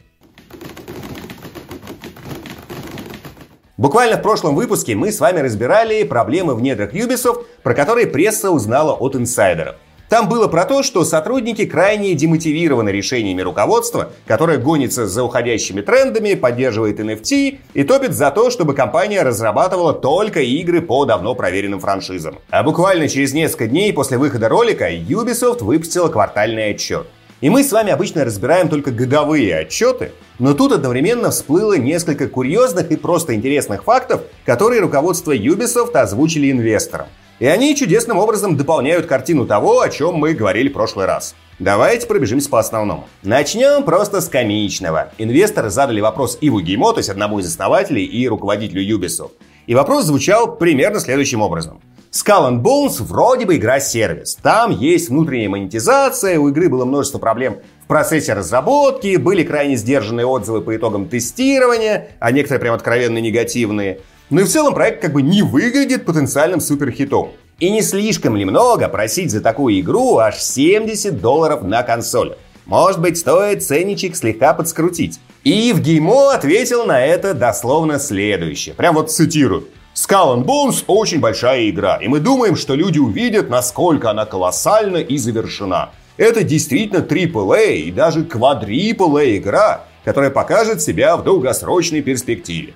Буквально 3.75 4.15
в 4.15 4.21
прошлом 4.21 4.55
выпуске 4.55 4.95
мы 4.95 5.11
с 5.11 5.19
вами 5.19 5.41
разбирали 5.41 6.03
проблемы 6.03 6.55
в 6.55 6.61
недрах 6.61 6.93
Ubisoft, 6.93 7.43
про 7.61 7.73
которые 7.73 8.07
пресса 8.07 8.51
узнала 8.51 8.93
от 8.93 9.17
инсайдеров. 9.17 9.75
Там 10.15 10.29
было 10.29 10.47
про 10.47 10.63
то, 10.63 10.81
что 10.81 11.03
сотрудники 11.03 11.65
крайне 11.65 12.13
демотивированы 12.13 12.87
решениями 12.87 13.41
руководства, 13.41 14.13
которое 14.25 14.57
гонится 14.57 15.07
за 15.07 15.23
уходящими 15.25 15.81
трендами, 15.81 16.35
поддерживает 16.35 17.01
NFT 17.01 17.57
и 17.73 17.83
топит 17.83 18.13
за 18.13 18.31
то, 18.31 18.49
чтобы 18.49 18.75
компания 18.75 19.23
разрабатывала 19.23 19.91
только 19.91 20.39
игры 20.39 20.81
по 20.81 21.03
давно 21.03 21.35
проверенным 21.35 21.81
франшизам. 21.81 22.37
А 22.49 22.63
буквально 22.63 23.09
через 23.09 23.33
несколько 23.33 23.67
дней 23.67 23.91
после 23.91 24.17
выхода 24.17 24.47
ролика 24.47 24.89
Ubisoft 24.89 25.61
выпустила 25.61 26.07
квартальный 26.07 26.69
отчет. 26.69 27.07
И 27.41 27.49
мы 27.49 27.61
с 27.61 27.73
вами 27.73 27.91
обычно 27.91 28.23
разбираем 28.23 28.69
только 28.69 28.91
годовые 28.91 29.53
отчеты, 29.53 30.13
но 30.39 30.53
тут 30.53 30.71
одновременно 30.71 31.29
всплыло 31.31 31.77
несколько 31.77 32.29
курьезных 32.29 32.89
и 32.89 32.95
просто 32.95 33.35
интересных 33.35 33.83
фактов, 33.83 34.21
которые 34.45 34.79
руководство 34.79 35.35
Ubisoft 35.35 35.97
озвучили 35.97 36.51
инвесторам. 36.51 37.07
И 37.39 37.45
они 37.45 37.75
чудесным 37.75 38.17
образом 38.17 38.55
дополняют 38.55 39.07
картину 39.07 39.45
того, 39.45 39.81
о 39.81 39.89
чем 39.89 40.15
мы 40.15 40.33
говорили 40.33 40.69
в 40.69 40.73
прошлый 40.73 41.05
раз. 41.05 41.35
Давайте 41.59 42.07
пробежимся 42.07 42.49
по 42.49 42.59
основному. 42.59 43.07
Начнем 43.23 43.83
просто 43.83 44.21
с 44.21 44.29
комичного. 44.29 45.11
Инвесторы 45.17 45.69
задали 45.69 45.99
вопрос 45.99 46.37
Иву 46.39 46.61
Геймо, 46.61 46.93
то 46.93 46.99
есть 46.99 47.09
одному 47.09 47.39
из 47.39 47.47
основателей 47.47 48.05
и 48.05 48.27
руководителю 48.27 48.97
Ubisoft. 48.97 49.31
И 49.67 49.75
вопрос 49.75 50.05
звучал 50.05 50.55
примерно 50.55 50.99
следующим 50.99 51.41
образом. 51.41 51.81
Skull 52.11 52.49
and 52.49 52.61
Bones 52.61 53.03
вроде 53.03 53.45
бы 53.45 53.57
игра-сервис. 53.57 54.37
Там 54.41 54.71
есть 54.71 55.09
внутренняя 55.09 55.49
монетизация, 55.49 56.39
у 56.39 56.47
игры 56.47 56.69
было 56.69 56.85
множество 56.85 57.19
проблем 57.19 57.57
в 57.83 57.87
процессе 57.87 58.31
разработки, 58.31 59.17
были 59.17 59.43
крайне 59.43 59.75
сдержанные 59.75 60.25
отзывы 60.25 60.61
по 60.61 60.73
итогам 60.73 61.09
тестирования, 61.09 62.11
а 62.19 62.31
некоторые 62.31 62.61
прям 62.61 62.75
откровенно 62.75 63.17
негативные. 63.17 63.99
Но 64.29 64.41
и 64.41 64.43
в 64.43 64.49
целом 64.49 64.73
проект 64.73 65.01
как 65.01 65.13
бы 65.13 65.21
не 65.21 65.43
выглядит 65.43 66.05
потенциальным 66.05 66.59
суперхитом. 66.59 67.31
И 67.59 67.69
не 67.69 67.81
слишком 67.81 68.35
ли 68.35 68.43
много 68.43 68.89
просить 68.89 69.31
за 69.31 69.39
такую 69.39 69.79
игру 69.79 70.17
аж 70.17 70.37
70 70.37 71.21
долларов 71.21 71.63
на 71.63 71.83
консоль? 71.83 72.35
Может 72.65 72.99
быть, 72.99 73.17
стоит 73.17 73.63
ценничек 73.63 74.15
слегка 74.15 74.53
подскрутить. 74.53 75.19
И 75.43 75.71
в 75.71 75.81
Геймо 75.81 76.33
ответил 76.33 76.85
на 76.85 77.05
это 77.05 77.33
дословно 77.35 77.99
следующее. 77.99 78.73
Прям 78.73 78.95
вот 78.95 79.11
цитирую. 79.11 79.67
Skull 79.93 80.35
and 80.35 80.45
Bones 80.45 80.83
очень 80.87 81.21
большая 81.21 81.69
игра, 81.69 81.97
и 81.97 82.09
мы 82.09 82.19
думаем, 82.19 82.57
что 82.57 82.75
люди 82.75 82.99
увидят, 82.99 83.49
насколько 83.49 84.09
она 84.09 84.25
колоссальна 84.25 84.97
и 84.97 85.17
завершена. 85.17 85.91
Это 86.17 86.43
действительно 86.43 86.99
AAA 86.99 87.75
и 87.77 87.91
даже 87.91 88.25
квадрипл 88.25 89.17
игра, 89.19 89.85
которая 90.03 90.31
покажет 90.31 90.81
себя 90.81 91.15
в 91.15 91.23
долгосрочной 91.23 92.01
перспективе. 92.01 92.73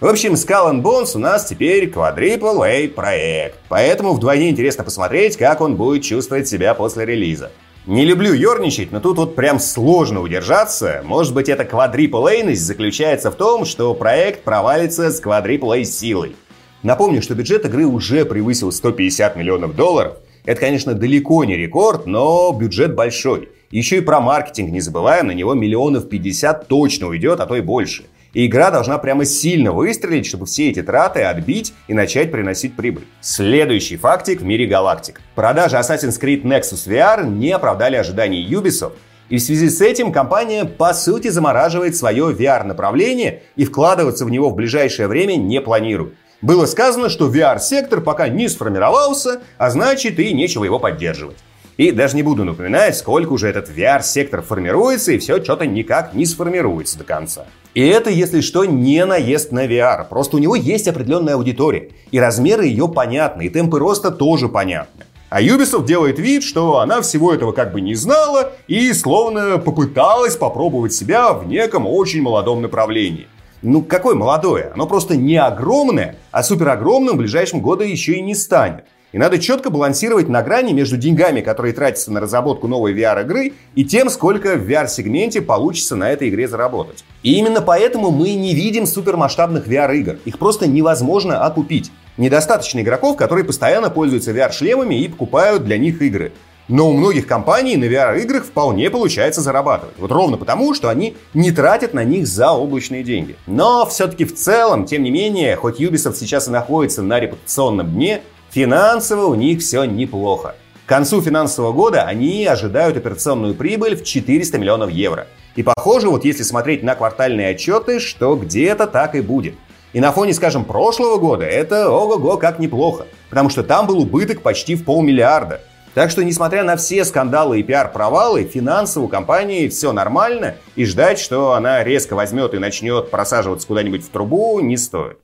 В 0.00 0.06
общем, 0.06 0.32
Skull 0.32 0.72
and 0.72 0.82
Bones 0.82 1.14
у 1.14 1.18
нас 1.18 1.44
теперь 1.44 1.90
quadruple 1.90 2.88
проект, 2.88 3.58
поэтому 3.68 4.14
вдвойне 4.14 4.48
интересно 4.48 4.82
посмотреть, 4.82 5.36
как 5.36 5.60
он 5.60 5.76
будет 5.76 6.04
чувствовать 6.04 6.48
себя 6.48 6.72
после 6.72 7.04
релиза. 7.04 7.50
Не 7.84 8.06
люблю 8.06 8.32
ерничать, 8.32 8.92
но 8.92 9.00
тут 9.00 9.18
вот 9.18 9.36
прям 9.36 9.60
сложно 9.60 10.22
удержаться. 10.22 11.02
Может 11.04 11.34
быть, 11.34 11.50
эта 11.50 11.66
квадриплейность 11.66 12.62
заключается 12.62 13.30
в 13.30 13.34
том, 13.34 13.66
что 13.66 13.92
проект 13.92 14.42
провалится 14.42 15.10
с 15.10 15.20
квадриплей 15.20 15.84
силой. 15.84 16.34
Напомню, 16.82 17.20
что 17.20 17.34
бюджет 17.34 17.66
игры 17.66 17.84
уже 17.84 18.24
превысил 18.24 18.72
150 18.72 19.36
миллионов 19.36 19.76
долларов. 19.76 20.16
Это, 20.46 20.62
конечно, 20.62 20.94
далеко 20.94 21.44
не 21.44 21.58
рекорд, 21.58 22.06
но 22.06 22.50
бюджет 22.52 22.94
большой. 22.94 23.50
Еще 23.70 23.98
и 23.98 24.00
про 24.00 24.20
маркетинг 24.20 24.70
не 24.70 24.80
забываем, 24.80 25.26
на 25.26 25.32
него 25.32 25.52
миллионов 25.52 26.08
50 26.08 26.68
точно 26.68 27.08
уйдет, 27.08 27.40
а 27.40 27.44
то 27.44 27.54
и 27.54 27.60
больше. 27.60 28.04
И 28.32 28.46
игра 28.46 28.70
должна 28.70 28.98
прямо 28.98 29.24
сильно 29.24 29.72
выстрелить, 29.72 30.26
чтобы 30.26 30.46
все 30.46 30.70
эти 30.70 30.82
траты 30.82 31.22
отбить 31.22 31.74
и 31.88 31.94
начать 31.94 32.30
приносить 32.30 32.76
прибыль. 32.76 33.06
Следующий 33.20 33.96
фактик 33.96 34.40
в 34.40 34.44
мире 34.44 34.66
галактик. 34.66 35.20
Продажи 35.34 35.76
Assassin's 35.76 36.20
Creed 36.20 36.42
Nexus 36.42 36.86
VR 36.86 37.28
не 37.28 37.50
оправдали 37.50 37.96
ожиданий 37.96 38.46
Ubisoft, 38.48 38.92
и 39.28 39.38
в 39.38 39.42
связи 39.42 39.68
с 39.68 39.80
этим 39.80 40.12
компания 40.12 40.64
по 40.64 40.92
сути 40.92 41.28
замораживает 41.28 41.96
свое 41.96 42.32
VR-направление 42.32 43.42
и 43.56 43.64
вкладываться 43.64 44.24
в 44.24 44.30
него 44.30 44.50
в 44.50 44.54
ближайшее 44.54 45.08
время 45.08 45.36
не 45.36 45.60
планирует. 45.60 46.14
Было 46.42 46.66
сказано, 46.66 47.08
что 47.08 47.30
VR-сектор 47.30 48.00
пока 48.00 48.28
не 48.28 48.48
сформировался, 48.48 49.40
а 49.58 49.70
значит 49.70 50.18
и 50.18 50.32
нечего 50.32 50.64
его 50.64 50.78
поддерживать. 50.78 51.36
И 51.80 51.92
даже 51.92 52.14
не 52.14 52.22
буду 52.22 52.44
напоминать, 52.44 52.94
сколько 52.94 53.32
уже 53.32 53.48
этот 53.48 53.70
VR-сектор 53.70 54.42
формируется, 54.42 55.12
и 55.12 55.18
все 55.18 55.42
что-то 55.42 55.64
никак 55.64 56.12
не 56.12 56.26
сформируется 56.26 56.98
до 56.98 57.04
конца. 57.04 57.46
И 57.72 57.80
это, 57.80 58.10
если 58.10 58.42
что, 58.42 58.66
не 58.66 59.02
наезд 59.06 59.50
на 59.50 59.64
VR. 59.64 60.06
Просто 60.06 60.36
у 60.36 60.40
него 60.40 60.56
есть 60.56 60.88
определенная 60.88 61.36
аудитория. 61.36 61.88
И 62.10 62.20
размеры 62.20 62.66
ее 62.66 62.86
понятны, 62.86 63.46
и 63.46 63.48
темпы 63.48 63.78
роста 63.78 64.10
тоже 64.10 64.50
понятны. 64.50 65.06
А 65.30 65.40
Ubisoft 65.40 65.86
делает 65.86 66.18
вид, 66.18 66.42
что 66.42 66.80
она 66.80 67.00
всего 67.00 67.32
этого 67.32 67.52
как 67.52 67.72
бы 67.72 67.80
не 67.80 67.94
знала 67.94 68.52
и 68.68 68.92
словно 68.92 69.56
попыталась 69.56 70.36
попробовать 70.36 70.92
себя 70.92 71.32
в 71.32 71.48
неком 71.48 71.86
очень 71.86 72.20
молодом 72.20 72.60
направлении. 72.60 73.26
Ну, 73.62 73.80
какое 73.80 74.14
молодое? 74.14 74.70
Оно 74.74 74.86
просто 74.86 75.16
не 75.16 75.38
огромное, 75.38 76.16
а 76.30 76.42
суперогромным 76.42 77.14
в 77.14 77.20
ближайшем 77.20 77.62
году 77.62 77.84
еще 77.84 78.16
и 78.16 78.20
не 78.20 78.34
станет. 78.34 78.84
И 79.12 79.18
надо 79.18 79.38
четко 79.38 79.70
балансировать 79.70 80.28
на 80.28 80.42
грани 80.42 80.72
между 80.72 80.96
деньгами, 80.96 81.40
которые 81.40 81.72
тратятся 81.72 82.12
на 82.12 82.20
разработку 82.20 82.68
новой 82.68 82.94
VR-игры, 82.94 83.54
и 83.74 83.84
тем, 83.84 84.08
сколько 84.08 84.56
в 84.56 84.68
VR-сегменте 84.68 85.42
получится 85.42 85.96
на 85.96 86.10
этой 86.10 86.28
игре 86.28 86.46
заработать. 86.46 87.04
И 87.22 87.34
именно 87.34 87.60
поэтому 87.60 88.10
мы 88.10 88.34
не 88.34 88.54
видим 88.54 88.86
супермасштабных 88.86 89.66
VR-игр. 89.66 90.18
Их 90.24 90.38
просто 90.38 90.68
невозможно 90.68 91.44
окупить. 91.44 91.90
Недостаточно 92.18 92.80
игроков, 92.80 93.16
которые 93.16 93.44
постоянно 93.44 93.90
пользуются 93.90 94.30
VR-шлемами 94.30 94.94
и 94.94 95.08
покупают 95.08 95.64
для 95.64 95.76
них 95.76 96.00
игры. 96.02 96.32
Но 96.68 96.88
у 96.88 96.92
многих 96.92 97.26
компаний 97.26 97.76
на 97.76 97.86
VR-играх 97.86 98.44
вполне 98.44 98.90
получается 98.90 99.40
зарабатывать. 99.40 99.96
Вот 99.98 100.12
ровно 100.12 100.36
потому, 100.36 100.72
что 100.72 100.88
они 100.88 101.16
не 101.34 101.50
тратят 101.50 101.94
на 101.94 102.04
них 102.04 102.28
за 102.28 102.52
облачные 102.52 103.02
деньги. 103.02 103.34
Но 103.48 103.84
все-таки 103.86 104.24
в 104.24 104.36
целом, 104.36 104.84
тем 104.84 105.02
не 105.02 105.10
менее, 105.10 105.56
хоть 105.56 105.80
Ubisoft 105.80 106.14
сейчас 106.14 106.46
и 106.46 106.52
находится 106.52 107.02
на 107.02 107.18
репутационном 107.18 107.90
дне, 107.90 108.20
Финансово 108.50 109.26
у 109.26 109.34
них 109.36 109.60
все 109.60 109.84
неплохо. 109.84 110.56
К 110.84 110.88
концу 110.88 111.22
финансового 111.22 111.72
года 111.72 112.02
они 112.02 112.44
ожидают 112.46 112.96
операционную 112.96 113.54
прибыль 113.54 113.94
в 113.94 114.02
400 114.02 114.58
миллионов 114.58 114.90
евро. 114.90 115.28
И 115.54 115.62
похоже, 115.62 116.08
вот 116.08 116.24
если 116.24 116.42
смотреть 116.42 116.82
на 116.82 116.96
квартальные 116.96 117.50
отчеты, 117.50 118.00
что 118.00 118.34
где-то 118.34 118.88
так 118.88 119.14
и 119.14 119.20
будет. 119.20 119.54
И 119.92 120.00
на 120.00 120.10
фоне, 120.10 120.34
скажем, 120.34 120.64
прошлого 120.64 121.18
года 121.18 121.44
это 121.44 121.90
ого-го 121.90 122.38
как 122.38 122.58
неплохо, 122.58 123.06
потому 123.28 123.50
что 123.50 123.62
там 123.62 123.86
был 123.86 124.00
убыток 124.00 124.42
почти 124.42 124.74
в 124.74 124.84
полмиллиарда. 124.84 125.60
Так 125.94 126.10
что, 126.10 126.24
несмотря 126.24 126.64
на 126.64 126.76
все 126.76 127.04
скандалы 127.04 127.60
и 127.60 127.62
пиар-провалы, 127.62 128.44
финансово 128.44 129.04
у 129.04 129.08
компании 129.08 129.68
все 129.68 129.92
нормально, 129.92 130.56
и 130.74 130.84
ждать, 130.84 131.20
что 131.20 131.52
она 131.52 131.84
резко 131.84 132.14
возьмет 132.14 132.54
и 132.54 132.58
начнет 132.58 133.12
просаживаться 133.12 133.68
куда-нибудь 133.68 134.04
в 134.04 134.08
трубу, 134.08 134.58
не 134.58 134.76
стоит. 134.76 135.18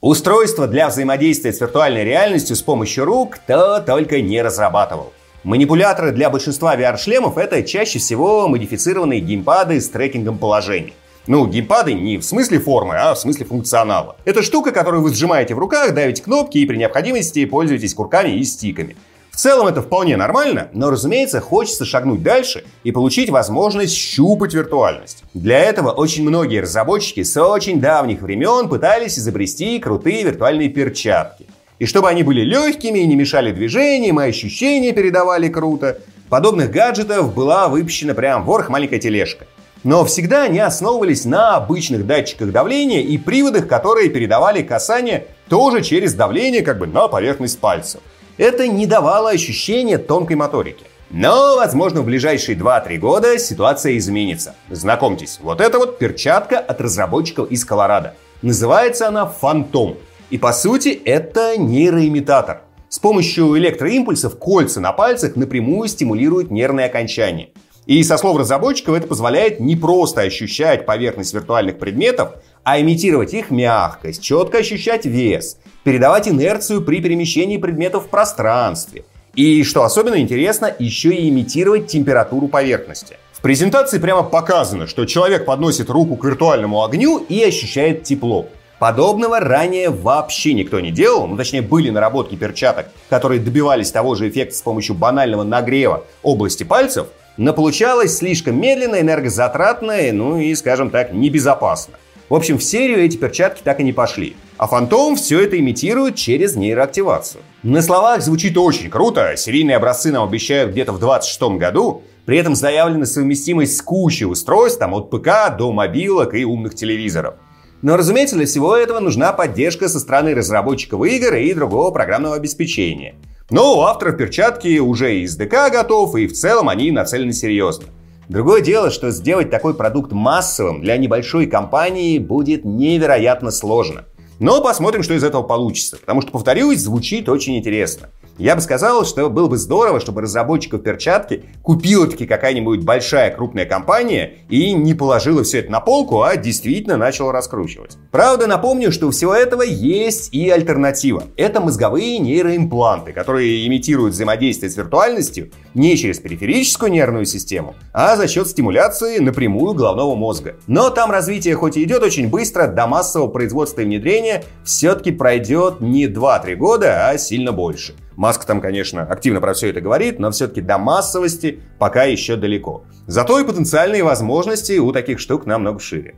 Устройство 0.00 0.66
для 0.66 0.88
взаимодействия 0.88 1.52
с 1.52 1.60
виртуальной 1.60 2.04
реальностью 2.04 2.56
с 2.56 2.62
помощью 2.62 3.04
рук 3.04 3.34
кто 3.34 3.80
только 3.80 4.22
не 4.22 4.40
разрабатывал. 4.40 5.12
Манипуляторы 5.44 6.10
для 6.12 6.30
большинства 6.30 6.74
VR-шлемов 6.74 7.36
это 7.36 7.62
чаще 7.62 7.98
всего 7.98 8.48
модифицированные 8.48 9.20
геймпады 9.20 9.78
с 9.78 9.90
трекингом 9.90 10.38
положений. 10.38 10.94
Ну, 11.26 11.46
геймпады 11.46 11.92
не 11.92 12.16
в 12.16 12.24
смысле 12.24 12.60
формы, 12.60 12.94
а 12.96 13.12
в 13.12 13.18
смысле 13.18 13.44
функционала. 13.44 14.16
Это 14.24 14.42
штука, 14.42 14.72
которую 14.72 15.02
вы 15.02 15.12
сжимаете 15.12 15.54
в 15.54 15.58
руках, 15.58 15.92
давите 15.92 16.22
кнопки 16.22 16.56
и 16.56 16.64
при 16.64 16.78
необходимости 16.78 17.44
пользуетесь 17.44 17.92
курками 17.92 18.30
и 18.30 18.44
стиками. 18.44 18.96
В 19.30 19.36
целом 19.36 19.68
это 19.68 19.80
вполне 19.80 20.16
нормально, 20.16 20.68
но, 20.72 20.90
разумеется, 20.90 21.40
хочется 21.40 21.84
шагнуть 21.84 22.22
дальше 22.22 22.64
и 22.82 22.92
получить 22.92 23.30
возможность 23.30 23.94
щупать 23.94 24.54
виртуальность. 24.54 25.22
Для 25.34 25.60
этого 25.60 25.92
очень 25.92 26.28
многие 26.28 26.60
разработчики 26.60 27.22
с 27.22 27.40
очень 27.40 27.80
давних 27.80 28.22
времен 28.22 28.68
пытались 28.68 29.18
изобрести 29.18 29.78
крутые 29.78 30.24
виртуальные 30.24 30.68
перчатки. 30.68 31.46
И 31.78 31.86
чтобы 31.86 32.08
они 32.08 32.22
были 32.22 32.42
легкими 32.42 32.98
и 32.98 33.06
не 33.06 33.16
мешали 33.16 33.52
движениям, 33.52 34.20
и 34.20 34.24
ощущения 34.24 34.92
передавали 34.92 35.48
круто, 35.48 35.98
подобных 36.28 36.70
гаджетов 36.70 37.32
была 37.32 37.68
выпущена 37.68 38.14
прям 38.14 38.44
ворох 38.44 38.68
маленькая 38.68 38.98
тележка. 38.98 39.46
Но 39.82 40.04
всегда 40.04 40.42
они 40.42 40.58
основывались 40.58 41.24
на 41.24 41.56
обычных 41.56 42.06
датчиках 42.06 42.52
давления 42.52 43.00
и 43.00 43.16
приводах, 43.16 43.66
которые 43.66 44.10
передавали 44.10 44.60
касание 44.60 45.28
тоже 45.48 45.82
через 45.82 46.12
давление 46.12 46.60
как 46.60 46.78
бы 46.78 46.86
на 46.86 47.08
поверхность 47.08 47.58
пальцев 47.58 48.02
это 48.40 48.66
не 48.66 48.86
давало 48.86 49.30
ощущения 49.30 49.98
тонкой 49.98 50.36
моторики. 50.36 50.86
Но, 51.10 51.56
возможно, 51.56 52.00
в 52.00 52.06
ближайшие 52.06 52.56
2-3 52.56 52.96
года 52.96 53.38
ситуация 53.38 53.98
изменится. 53.98 54.54
Знакомьтесь, 54.70 55.40
вот 55.42 55.60
это 55.60 55.78
вот 55.78 55.98
перчатка 55.98 56.58
от 56.58 56.80
разработчиков 56.80 57.50
из 57.50 57.66
Колорадо. 57.66 58.14
Называется 58.40 59.08
она 59.08 59.26
Фантом. 59.26 59.98
И 60.30 60.38
по 60.38 60.54
сути 60.54 60.88
это 61.04 61.58
нейроимитатор. 61.58 62.62
С 62.88 62.98
помощью 62.98 63.58
электроимпульсов 63.58 64.38
кольца 64.38 64.80
на 64.80 64.92
пальцах 64.92 65.36
напрямую 65.36 65.88
стимулируют 65.88 66.50
нервные 66.50 66.86
окончания. 66.86 67.50
И 67.84 68.02
со 68.04 68.16
слов 68.16 68.38
разработчиков 68.38 68.96
это 68.96 69.06
позволяет 69.06 69.60
не 69.60 69.76
просто 69.76 70.22
ощущать 70.22 70.86
поверхность 70.86 71.34
виртуальных 71.34 71.78
предметов, 71.78 72.36
а 72.62 72.80
имитировать 72.80 73.34
их 73.34 73.50
мягкость, 73.50 74.22
четко 74.22 74.58
ощущать 74.58 75.06
вес, 75.06 75.58
передавать 75.84 76.28
инерцию 76.28 76.82
при 76.82 77.00
перемещении 77.00 77.56
предметов 77.56 78.06
в 78.06 78.08
пространстве. 78.08 79.04
И, 79.34 79.62
что 79.64 79.84
особенно 79.84 80.18
интересно, 80.18 80.74
еще 80.78 81.14
и 81.14 81.28
имитировать 81.28 81.86
температуру 81.86 82.48
поверхности. 82.48 83.16
В 83.32 83.42
презентации 83.42 83.98
прямо 83.98 84.22
показано, 84.22 84.86
что 84.86 85.06
человек 85.06 85.46
подносит 85.46 85.88
руку 85.88 86.16
к 86.16 86.24
виртуальному 86.24 86.84
огню 86.84 87.24
и 87.28 87.42
ощущает 87.42 88.02
тепло. 88.02 88.48
Подобного 88.78 89.40
ранее 89.40 89.90
вообще 89.90 90.54
никто 90.54 90.80
не 90.80 90.90
делал, 90.90 91.26
ну 91.26 91.36
точнее 91.36 91.60
были 91.62 91.90
наработки 91.90 92.34
перчаток, 92.34 92.86
которые 93.10 93.40
добивались 93.40 93.90
того 93.90 94.14
же 94.14 94.28
эффекта 94.28 94.56
с 94.56 94.62
помощью 94.62 94.94
банального 94.94 95.42
нагрева 95.42 96.04
области 96.22 96.64
пальцев, 96.64 97.08
но 97.36 97.52
получалось 97.52 98.16
слишком 98.16 98.60
медленно, 98.60 99.00
энергозатратно, 99.00 99.94
ну 100.12 100.38
и, 100.38 100.54
скажем 100.54 100.90
так, 100.90 101.12
небезопасно. 101.12 101.94
В 102.30 102.34
общем, 102.36 102.58
в 102.58 102.62
серию 102.62 103.04
эти 103.04 103.16
перчатки 103.16 103.60
так 103.64 103.80
и 103.80 103.82
не 103.82 103.92
пошли. 103.92 104.36
А 104.56 104.68
Фантом 104.68 105.16
все 105.16 105.40
это 105.40 105.58
имитирует 105.58 106.14
через 106.14 106.54
нейроактивацию. 106.54 107.42
На 107.64 107.82
словах 107.82 108.22
звучит 108.22 108.56
очень 108.56 108.88
круто, 108.88 109.34
серийные 109.36 109.76
образцы 109.76 110.12
нам 110.12 110.28
обещают 110.28 110.70
где-то 110.70 110.92
в 110.92 111.00
26 111.00 111.58
году, 111.58 112.04
при 112.26 112.38
этом 112.38 112.54
заявлена 112.54 113.04
совместимость 113.04 113.76
с 113.76 113.82
кучей 113.82 114.26
устройств, 114.26 114.78
там 114.78 114.94
от 114.94 115.10
ПК 115.10 115.56
до 115.58 115.72
мобилок 115.72 116.34
и 116.34 116.44
умных 116.44 116.76
телевизоров. 116.76 117.34
Но, 117.82 117.96
разумеется, 117.96 118.36
для 118.36 118.46
всего 118.46 118.76
этого 118.76 119.00
нужна 119.00 119.32
поддержка 119.32 119.88
со 119.88 119.98
стороны 119.98 120.32
разработчиков 120.32 121.04
игр 121.04 121.34
и 121.34 121.52
другого 121.52 121.90
программного 121.90 122.36
обеспечения. 122.36 123.16
Но 123.50 123.76
у 123.76 123.80
авторов 123.80 124.16
перчатки 124.16 124.78
уже 124.78 125.16
и 125.16 125.24
SDK 125.24 125.72
готов, 125.72 126.14
и 126.14 126.28
в 126.28 126.32
целом 126.34 126.68
они 126.68 126.92
нацелены 126.92 127.32
серьезно. 127.32 127.86
Другое 128.30 128.60
дело, 128.60 128.92
что 128.92 129.10
сделать 129.10 129.50
такой 129.50 129.74
продукт 129.74 130.12
массовым 130.12 130.82
для 130.82 130.96
небольшой 130.96 131.46
компании 131.46 132.20
будет 132.20 132.64
невероятно 132.64 133.50
сложно. 133.50 134.04
Но 134.38 134.62
посмотрим, 134.62 135.02
что 135.02 135.14
из 135.14 135.24
этого 135.24 135.42
получится. 135.42 135.96
Потому 135.96 136.22
что, 136.22 136.30
повторюсь, 136.30 136.78
звучит 136.78 137.28
очень 137.28 137.58
интересно. 137.58 138.08
Я 138.40 138.54
бы 138.54 138.62
сказал, 138.62 139.04
что 139.04 139.28
было 139.28 139.48
бы 139.48 139.58
здорово, 139.58 140.00
чтобы 140.00 140.22
разработчиков 140.22 140.82
перчатки 140.82 141.44
купила 141.62 142.06
таки 142.06 142.24
какая-нибудь 142.26 142.82
большая 142.84 143.30
крупная 143.30 143.66
компания 143.66 144.38
и 144.48 144.72
не 144.72 144.94
положила 144.94 145.44
все 145.44 145.58
это 145.58 145.70
на 145.70 145.80
полку, 145.80 146.22
а 146.22 146.38
действительно 146.38 146.96
начала 146.96 147.32
раскручивать. 147.32 147.98
Правда, 148.10 148.46
напомню, 148.46 148.92
что 148.92 149.08
у 149.08 149.10
всего 149.10 149.34
этого 149.34 149.60
есть 149.60 150.32
и 150.32 150.48
альтернатива. 150.48 151.24
Это 151.36 151.60
мозговые 151.60 152.18
нейроимпланты, 152.18 153.12
которые 153.12 153.66
имитируют 153.66 154.14
взаимодействие 154.14 154.70
с 154.70 154.76
виртуальностью 154.78 155.50
не 155.74 155.98
через 155.98 156.18
периферическую 156.18 156.90
нервную 156.90 157.26
систему, 157.26 157.74
а 157.92 158.16
за 158.16 158.26
счет 158.26 158.48
стимуляции 158.48 159.18
напрямую 159.18 159.74
головного 159.74 160.14
мозга. 160.14 160.56
Но 160.66 160.88
там 160.88 161.10
развитие 161.10 161.56
хоть 161.56 161.76
и 161.76 161.82
идет 161.82 162.02
очень 162.02 162.30
быстро, 162.30 162.68
до 162.68 162.86
массового 162.86 163.28
производства 163.28 163.82
и 163.82 163.84
внедрения 163.84 164.44
все-таки 164.64 165.10
пройдет 165.10 165.82
не 165.82 166.06
2-3 166.06 166.54
года, 166.54 167.10
а 167.10 167.18
сильно 167.18 167.52
больше. 167.52 167.92
Маск 168.20 168.44
там, 168.44 168.60
конечно, 168.60 169.04
активно 169.04 169.40
про 169.40 169.54
все 169.54 169.70
это 169.70 169.80
говорит, 169.80 170.18
но 170.18 170.30
все-таки 170.30 170.60
до 170.60 170.76
массовости 170.76 171.62
пока 171.78 172.02
еще 172.02 172.36
далеко. 172.36 172.84
Зато 173.06 173.40
и 173.40 173.44
потенциальные 173.44 174.04
возможности 174.04 174.76
у 174.76 174.92
таких 174.92 175.18
штук 175.18 175.46
намного 175.46 175.80
шире. 175.80 176.16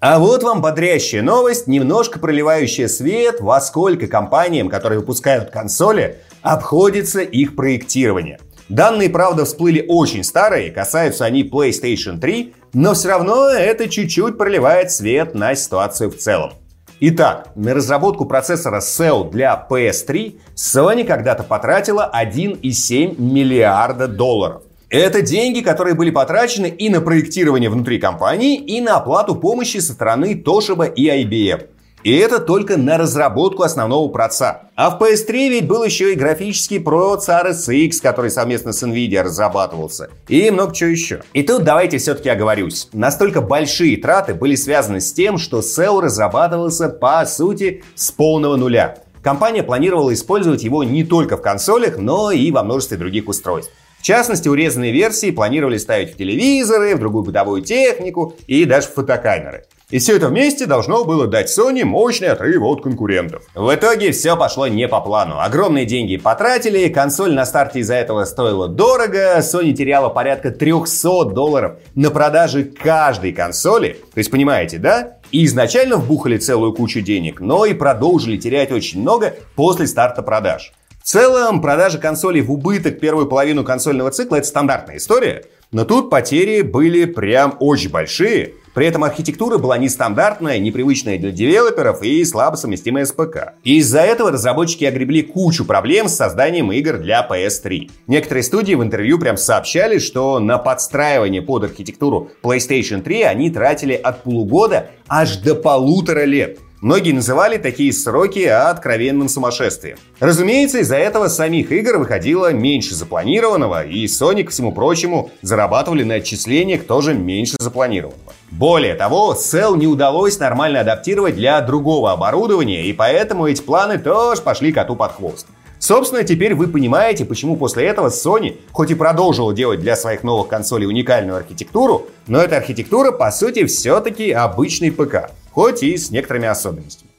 А 0.00 0.18
вот 0.18 0.42
вам 0.42 0.62
бодрящая 0.62 1.20
новость, 1.20 1.66
немножко 1.66 2.18
проливающая 2.18 2.88
свет, 2.88 3.42
во 3.42 3.60
сколько 3.60 4.06
компаниям, 4.06 4.70
которые 4.70 5.00
выпускают 5.00 5.50
консоли, 5.50 6.16
обходится 6.40 7.20
их 7.20 7.56
проектирование. 7.56 8.40
Данные, 8.70 9.10
правда, 9.10 9.44
всплыли 9.44 9.84
очень 9.86 10.24
старые, 10.24 10.70
касаются 10.70 11.26
они 11.26 11.42
PlayStation 11.42 12.18
3, 12.18 12.54
но 12.72 12.94
все 12.94 13.08
равно 13.08 13.50
это 13.50 13.90
чуть-чуть 13.90 14.38
проливает 14.38 14.90
свет 14.90 15.34
на 15.34 15.54
ситуацию 15.54 16.10
в 16.10 16.16
целом. 16.16 16.54
Итак, 17.02 17.52
на 17.54 17.72
разработку 17.72 18.26
процессора 18.26 18.80
Cell 18.80 19.30
для 19.30 19.66
PS3 19.70 20.38
Sony 20.54 21.04
когда-то 21.04 21.42
потратила 21.42 22.10
1,7 22.14 23.18
миллиарда 23.18 24.06
долларов. 24.06 24.64
Это 24.90 25.22
деньги, 25.22 25.60
которые 25.60 25.94
были 25.94 26.10
потрачены 26.10 26.66
и 26.66 26.90
на 26.90 27.00
проектирование 27.00 27.70
внутри 27.70 27.98
компании, 27.98 28.58
и 28.58 28.82
на 28.82 28.96
оплату 28.96 29.34
помощи 29.34 29.78
со 29.78 29.94
стороны 29.94 30.34
Toshiba 30.44 30.92
и 30.92 31.08
IBM. 31.08 31.68
И 32.02 32.16
это 32.16 32.38
только 32.38 32.78
на 32.78 32.96
разработку 32.96 33.62
основного 33.62 34.08
проца. 34.08 34.62
А 34.74 34.90
в 34.90 35.02
PS3 35.02 35.48
ведь 35.48 35.68
был 35.68 35.84
еще 35.84 36.12
и 36.12 36.16
графический 36.16 36.80
проц 36.80 37.28
RSX, 37.28 38.00
который 38.00 38.30
совместно 38.30 38.72
с 38.72 38.82
NVIDIA 38.82 39.22
разрабатывался. 39.22 40.08
И 40.28 40.50
много 40.50 40.74
чего 40.74 40.90
еще. 40.90 41.22
И 41.34 41.42
тут 41.42 41.64
давайте 41.64 41.98
все-таки 41.98 42.30
оговорюсь. 42.30 42.88
Настолько 42.92 43.42
большие 43.42 43.98
траты 43.98 44.32
были 44.32 44.54
связаны 44.54 45.00
с 45.00 45.12
тем, 45.12 45.36
что 45.36 45.60
Cell 45.60 46.00
разрабатывался 46.00 46.88
по 46.88 47.24
сути 47.26 47.84
с 47.94 48.10
полного 48.10 48.56
нуля. 48.56 48.96
Компания 49.22 49.62
планировала 49.62 50.14
использовать 50.14 50.62
его 50.62 50.82
не 50.82 51.04
только 51.04 51.36
в 51.36 51.42
консолях, 51.42 51.98
но 51.98 52.30
и 52.30 52.50
во 52.50 52.62
множестве 52.62 52.96
других 52.96 53.28
устройств. 53.28 53.72
В 53.98 54.02
частности, 54.02 54.48
урезанные 54.48 54.92
версии 54.92 55.30
планировали 55.30 55.76
ставить 55.76 56.14
в 56.14 56.16
телевизоры, 56.16 56.96
в 56.96 57.00
другую 57.00 57.24
бытовую 57.24 57.60
технику 57.60 58.34
и 58.46 58.64
даже 58.64 58.88
в 58.88 58.94
фотокамеры. 58.94 59.66
И 59.90 59.98
все 59.98 60.16
это 60.16 60.28
вместе 60.28 60.66
должно 60.66 61.04
было 61.04 61.26
дать 61.26 61.50
Sony 61.50 61.84
мощный 61.84 62.28
отрыв 62.28 62.62
от 62.62 62.82
конкурентов. 62.82 63.42
В 63.54 63.74
итоге 63.74 64.12
все 64.12 64.36
пошло 64.36 64.68
не 64.68 64.86
по 64.86 65.00
плану. 65.00 65.40
Огромные 65.40 65.84
деньги 65.84 66.16
потратили, 66.16 66.88
консоль 66.88 67.32
на 67.34 67.44
старте 67.44 67.80
из-за 67.80 67.94
этого 67.94 68.24
стоила 68.24 68.68
дорого, 68.68 69.38
Sony 69.38 69.72
теряла 69.72 70.08
порядка 70.08 70.52
300 70.52 71.24
долларов 71.30 71.78
на 71.96 72.10
продаже 72.10 72.64
каждой 72.64 73.32
консоли. 73.32 73.96
То 74.14 74.18
есть, 74.18 74.30
понимаете, 74.30 74.78
да? 74.78 75.16
И 75.32 75.44
изначально 75.44 75.96
вбухали 75.96 76.38
целую 76.38 76.72
кучу 76.72 77.00
денег, 77.00 77.40
но 77.40 77.66
и 77.66 77.74
продолжили 77.74 78.36
терять 78.36 78.70
очень 78.70 79.00
много 79.00 79.34
после 79.56 79.88
старта 79.88 80.22
продаж. 80.22 80.72
В 81.02 81.04
целом, 81.04 81.60
продажа 81.60 81.98
консолей 81.98 82.42
в 82.42 82.52
убыток 82.52 83.00
первую 83.00 83.26
половину 83.26 83.64
консольного 83.64 84.10
цикла– 84.10 84.36
это 84.36 84.46
стандартная 84.46 84.98
история. 84.98 85.44
Но 85.72 85.84
тут 85.84 86.10
потери 86.10 86.62
были 86.62 87.06
прям 87.06 87.56
очень 87.58 87.90
большие. 87.90 88.54
При 88.74 88.86
этом 88.86 89.02
архитектура 89.02 89.58
была 89.58 89.78
нестандартная, 89.78 90.58
непривычная 90.58 91.18
для 91.18 91.30
девелоперов 91.32 92.02
и 92.02 92.24
слабо 92.24 92.56
совместимая 92.56 93.04
с 93.04 93.12
ПК. 93.12 93.54
Из-за 93.64 94.00
этого 94.00 94.30
разработчики 94.30 94.84
огребли 94.84 95.22
кучу 95.22 95.64
проблем 95.64 96.08
с 96.08 96.14
созданием 96.14 96.70
игр 96.72 96.98
для 96.98 97.26
PS3. 97.28 97.90
Некоторые 98.06 98.44
студии 98.44 98.74
в 98.74 98.82
интервью 98.82 99.18
прям 99.18 99.36
сообщали, 99.36 99.98
что 99.98 100.38
на 100.38 100.58
подстраивание 100.58 101.42
под 101.42 101.64
архитектуру 101.64 102.30
PlayStation 102.42 103.02
3 103.02 103.22
они 103.22 103.50
тратили 103.50 103.94
от 103.94 104.22
полугода 104.22 104.90
аж 105.08 105.36
до 105.38 105.54
полутора 105.56 106.24
лет. 106.24 106.58
Многие 106.80 107.12
называли 107.12 107.58
такие 107.58 107.92
сроки 107.92 108.38
откровенным 108.38 109.28
сумасшествием. 109.28 109.98
Разумеется, 110.18 110.78
из-за 110.78 110.96
этого 110.96 111.28
самих 111.28 111.72
игр 111.72 111.98
выходило 111.98 112.54
меньше 112.54 112.94
запланированного, 112.94 113.84
и 113.84 114.06
Sony, 114.06 114.44
к 114.44 114.50
всему 114.50 114.72
прочему, 114.72 115.30
зарабатывали 115.42 116.04
на 116.04 116.14
отчислениях 116.14 116.84
тоже 116.84 117.12
меньше 117.12 117.56
запланированного. 117.58 118.32
Более 118.50 118.94
того, 118.94 119.34
Cell 119.34 119.76
не 119.76 119.86
удалось 119.86 120.38
нормально 120.38 120.80
адаптировать 120.80 121.34
для 121.34 121.60
другого 121.60 122.12
оборудования, 122.12 122.86
и 122.86 122.94
поэтому 122.94 123.46
эти 123.46 123.60
планы 123.60 123.98
тоже 123.98 124.40
пошли 124.40 124.72
коту 124.72 124.96
под 124.96 125.12
хвост. 125.12 125.48
Собственно, 125.78 126.24
теперь 126.24 126.54
вы 126.54 126.66
понимаете, 126.66 127.26
почему 127.26 127.56
после 127.56 127.84
этого 127.86 128.08
Sony, 128.08 128.58
хоть 128.72 128.90
и 128.90 128.94
продолжила 128.94 129.52
делать 129.52 129.80
для 129.80 129.96
своих 129.96 130.22
новых 130.22 130.48
консолей 130.48 130.86
уникальную 130.86 131.36
архитектуру, 131.36 132.06
но 132.26 132.40
эта 132.40 132.56
архитектура, 132.56 133.12
по 133.12 133.30
сути, 133.30 133.66
все-таки 133.66 134.30
обычный 134.30 134.90
ПК 134.90 135.30
хоть 135.52 135.82
и 135.82 135.96
с 135.96 136.10
некоторыми 136.10 136.46
особенностями. 136.46 137.10